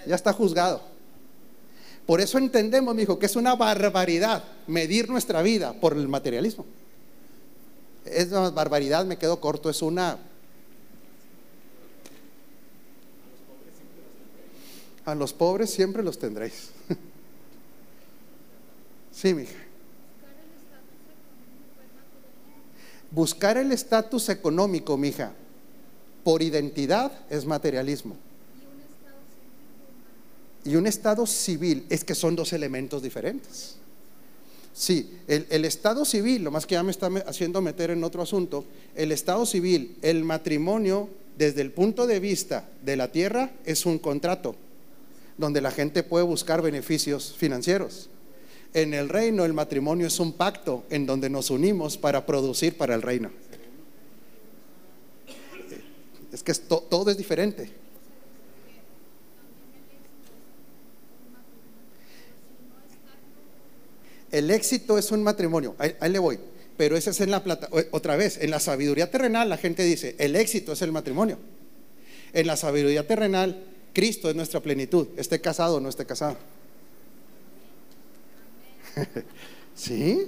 [0.06, 0.82] Ya está juzgado.
[2.04, 6.66] Por eso entendemos, mi hijo, que es una barbaridad medir nuestra vida por el materialismo.
[8.04, 10.18] Es una barbaridad, me quedo corto, es una...
[15.06, 16.68] A los pobres siempre los tendréis.
[19.10, 19.54] Sí, mija.
[23.10, 25.32] Buscar el estatus económico, mija,
[26.24, 28.16] por identidad es materialismo.
[30.64, 33.76] Y un estado civil es que son dos elementos diferentes.
[34.72, 38.64] Sí, el, estado civil, lo más que ya me está haciendo meter en otro asunto,
[38.96, 41.08] el estado civil, el matrimonio,
[41.38, 44.56] desde el punto de vista de la tierra, es un contrato
[45.38, 48.08] donde la gente puede buscar beneficios financieros.
[48.72, 52.96] En el reino, el matrimonio es un pacto en donde nos unimos para producir para
[52.96, 53.30] el reino.
[56.34, 57.70] Es que todo es diferente.
[64.32, 66.40] El éxito es un matrimonio, ahí, le voy,
[66.76, 70.16] pero ese es en la plata, otra vez, en la sabiduría terrenal la gente dice,
[70.18, 71.38] el éxito es el matrimonio.
[72.32, 76.36] En la sabiduría terrenal, Cristo es nuestra plenitud, esté casado o no esté casado.
[79.76, 80.26] ¿Sí?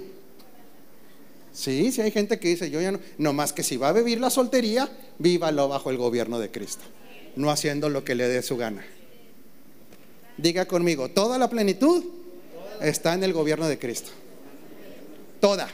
[1.57, 3.91] Sí, sí hay gente que dice, yo ya no, no más que si va a
[3.91, 4.87] vivir la soltería,
[5.17, 6.83] vívalo bajo el gobierno de Cristo,
[7.35, 8.85] no haciendo lo que le dé su gana.
[10.37, 12.03] Diga conmigo, toda la plenitud
[12.79, 14.11] está en el gobierno de Cristo.
[15.39, 15.67] Toda.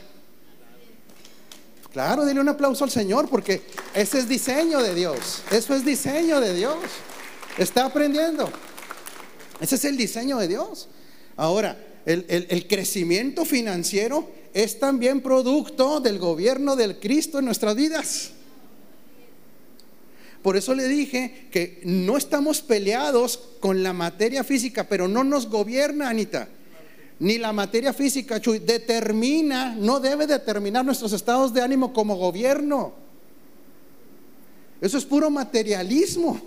[1.91, 3.63] Claro, dile un aplauso al Señor porque
[3.93, 5.43] ese es diseño de Dios.
[5.51, 6.77] Eso es diseño de Dios.
[7.57, 8.49] Está aprendiendo.
[9.59, 10.87] Ese es el diseño de Dios.
[11.35, 18.31] Ahora, el, crecimiento financiero es también producto del gobierno del Cristo en nuestras vidas.
[20.41, 25.47] Por eso le dije que no estamos peleados con la materia física, pero no nos
[25.49, 26.49] gobierna, Anita.
[27.19, 32.93] Ni la materia física, Chuy, determina, no debe determinar nuestros estados de ánimo como gobierno.
[34.81, 36.41] Eso es puro materialismo.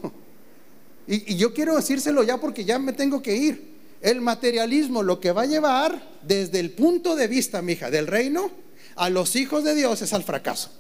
[1.09, 3.76] Y, y yo quiero decírselo ya porque ya me tengo que ir.
[4.07, 8.53] El materialismo lo que va a llevar desde el punto de vista, mija, del reino
[8.95, 10.71] a los hijos de Dios es al fracaso.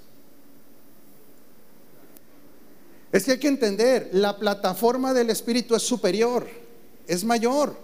[3.11, 6.47] Es que hay que entender, la plataforma del Espíritu es superior,
[7.09, 7.77] es mayor.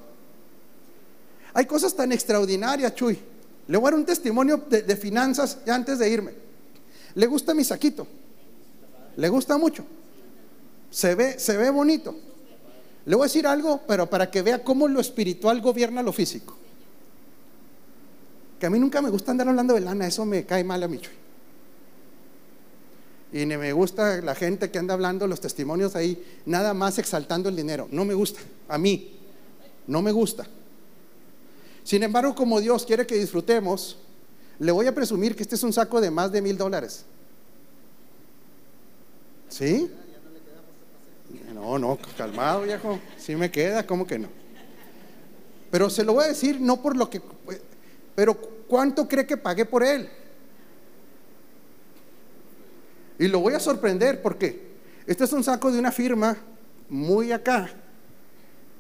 [1.55, 3.19] Hay cosas tan extraordinarias, Chuy.
[3.67, 6.35] Le voy a dar un testimonio de, finanzas ya antes de irme.
[7.17, 8.07] Le gusta mi saquito.
[9.17, 9.85] Le gusta mucho.
[10.89, 12.15] Se ve, se ve bonito.
[13.05, 16.57] Le voy a decir algo, pero para que vea cómo lo espiritual gobierna lo físico.
[18.61, 20.89] Que a mí nunca me gusta andar hablando de lana, eso me cae mal a
[20.89, 21.01] mí.
[23.33, 27.49] Y ni me gusta la gente que anda hablando los testimonios ahí, nada más exaltando
[27.49, 27.89] el dinero.
[27.91, 29.11] No me gusta, a mí,
[29.87, 30.47] no me gusta.
[31.83, 33.97] Sin embargo, como Dios quiere que disfrutemos,
[34.59, 37.05] le voy a presumir que este es un saco de más de mil dólares.
[39.49, 39.91] ¿Sí?
[41.63, 42.99] No, no, calmado viejo.
[43.17, 44.29] Sí me queda, ¿cómo que no?
[45.71, 47.23] Pero se lo voy a decir no por lo que...
[48.17, 50.09] Pero ¿cuánto cree que pagué por él?
[53.17, 54.73] Y lo voy a sorprender porque
[55.07, 56.37] este es un saco de una firma
[56.89, 57.71] muy acá.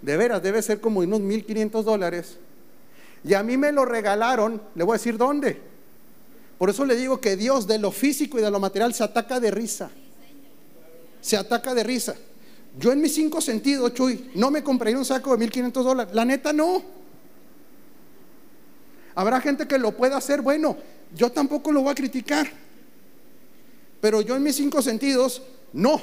[0.00, 2.38] De veras, debe ser como unos 1.500 dólares.
[3.22, 5.60] Y a mí me lo regalaron, le voy a decir dónde.
[6.58, 9.38] Por eso le digo que Dios de lo físico y de lo material se ataca
[9.38, 9.88] de risa.
[11.20, 12.16] Se ataca de risa.
[12.78, 16.14] Yo en mis cinco sentidos, Chuy, no me compraría un saco de 1.500 dólares.
[16.14, 16.82] La neta no.
[19.14, 20.40] Habrá gente que lo pueda hacer.
[20.40, 20.76] Bueno,
[21.14, 22.48] yo tampoco lo voy a criticar.
[24.00, 25.42] Pero yo en mis cinco sentidos,
[25.72, 26.00] no.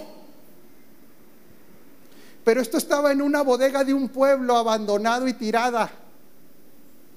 [2.43, 5.91] Pero esto estaba en una bodega de un pueblo abandonado y tirada.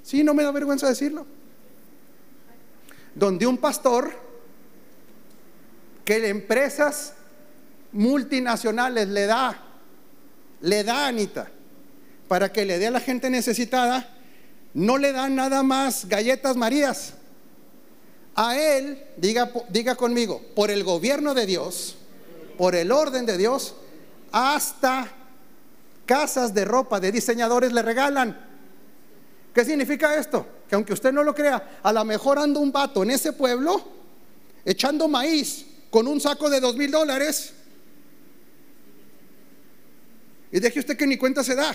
[0.03, 1.27] Sí, no me da vergüenza decirlo.
[3.15, 4.13] Donde un pastor
[6.05, 7.15] que empresas
[7.93, 9.61] multinacionales le da,
[10.61, 11.49] le da Anita,
[12.29, 14.09] para que le dé a la gente necesitada,
[14.75, 17.15] no le dan nada más galletas Marías
[18.35, 21.97] a Él, diga, diga conmigo, por el gobierno de Dios,
[22.57, 23.75] por el orden de Dios,
[24.31, 25.09] hasta
[26.07, 28.39] casas de ropa de diseñadores le regalan.
[29.55, 30.47] ¿Qué significa esto?
[30.69, 33.83] Que aunque usted no lo crea, a lo mejor anda un vato en ese pueblo
[34.65, 37.53] echando maíz con un saco de dos mil dólares
[40.53, 41.75] y deje usted que ni cuenta se da.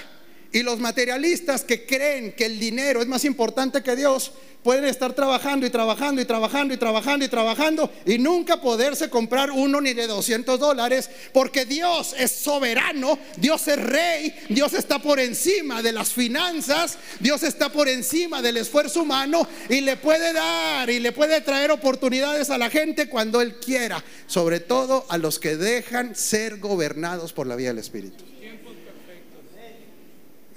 [0.51, 4.31] Y los materialistas que creen que el dinero es más importante que Dios,
[4.63, 9.51] pueden estar trabajando y trabajando y trabajando y trabajando y trabajando y nunca poderse comprar
[9.51, 15.19] uno ni de 200 dólares, porque Dios es soberano, Dios es rey, Dios está por
[15.19, 20.89] encima de las finanzas, Dios está por encima del esfuerzo humano y le puede dar
[20.89, 25.39] y le puede traer oportunidades a la gente cuando Él quiera, sobre todo a los
[25.39, 28.36] que dejan ser gobernados por la vía del Espíritu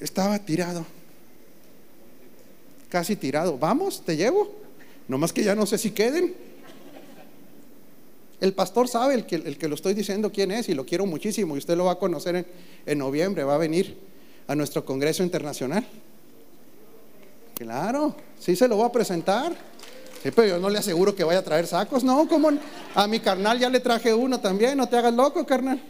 [0.00, 0.84] estaba tirado.
[2.88, 3.58] Casi tirado.
[3.58, 4.50] Vamos, te llevo.
[5.06, 6.34] Nomás que ya no sé si queden.
[8.40, 11.04] El pastor sabe, el que, el que lo estoy diciendo quién es y lo quiero
[11.04, 12.46] muchísimo y usted lo va a conocer en,
[12.86, 13.98] en noviembre, va a venir
[14.48, 15.86] a nuestro Congreso Internacional.
[17.54, 19.52] Claro, sí se lo voy a presentar.
[20.22, 22.50] Sí, pero yo no le aseguro que vaya a traer sacos, no, como
[22.94, 25.80] a mi carnal ya le traje uno también, no te hagas loco, carnal.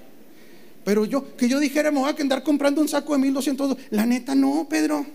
[0.91, 3.77] Pero yo, que yo dijera, me voy a andar comprando un saco de 1200.
[3.91, 5.07] La neta, no, Pedro.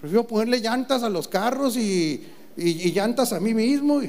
[0.00, 2.24] Prefiero ponerle llantas a los carros y,
[2.56, 4.00] llantas a mí mismo.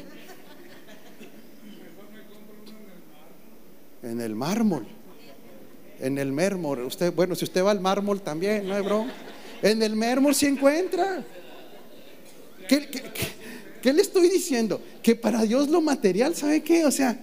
[4.02, 4.88] En el mármol.
[6.00, 6.86] En el mármol.
[6.86, 9.12] Usted, bueno, si usted va al mármol también, no hay broma.
[9.62, 11.26] En el mármol se encuentra.
[12.70, 12.90] ¿Qué,
[13.82, 14.82] qué le estoy diciendo?
[15.04, 16.86] Que para Dios lo material, ¿sabe qué?
[16.86, 17.20] O sea,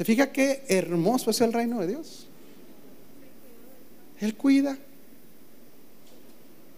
[0.00, 2.26] ¿Se fija qué hermoso es el reino de Dios?
[4.18, 4.78] Él cuida.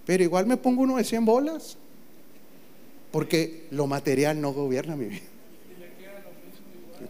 [0.05, 1.77] Pero igual me pongo uno de 100 bolas.
[3.13, 5.23] Porque lo material no gobierna mi vida.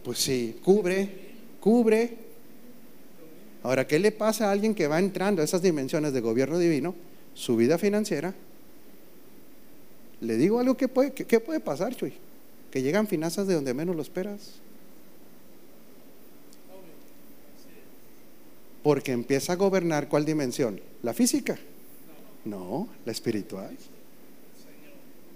[0.03, 1.09] Pues sí, cubre,
[1.59, 2.15] cubre.
[3.63, 6.93] Ahora, ¿qué le pasa a alguien que va entrando a esas dimensiones de gobierno divino?
[7.33, 8.35] Su vida financiera.
[10.21, 12.13] Le digo algo que puede, ¿qué puede pasar, Chuy?
[12.69, 14.61] Que llegan finanzas de donde menos lo esperas.
[18.83, 20.79] Porque empieza a gobernar cuál dimensión?
[21.01, 21.57] ¿La física?
[22.45, 23.75] No, la espiritual.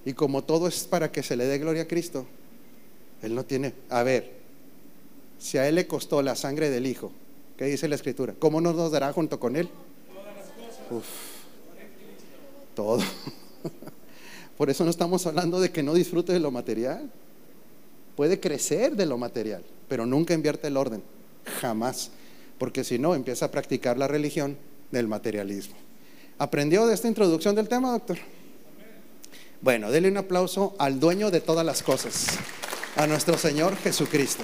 [0.05, 2.25] Y como todo es para que se le dé gloria a Cristo,
[3.21, 3.73] Él no tiene...
[3.89, 4.31] A ver,
[5.39, 7.11] si a Él le costó la sangre del Hijo,
[7.57, 8.33] ¿qué dice la Escritura?
[8.37, 9.69] ¿Cómo no nos dará junto con Él?
[10.89, 11.05] Uf,
[12.75, 13.01] todo.
[14.57, 17.09] Por eso no estamos hablando de que no disfrute de lo material.
[18.15, 21.03] Puede crecer de lo material, pero nunca invierte el orden.
[21.61, 22.11] Jamás.
[22.57, 24.57] Porque si no, empieza a practicar la religión
[24.91, 25.75] del materialismo.
[26.37, 28.17] ¿Aprendió de esta introducción del tema, doctor?
[29.61, 32.27] Bueno, dele un aplauso al dueño de todas las cosas,
[32.95, 34.43] a nuestro Señor Jesucristo.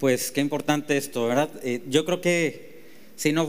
[0.00, 1.48] Pues qué importante esto, ¿verdad?
[1.62, 2.82] Eh, yo creo que
[3.14, 3.46] si no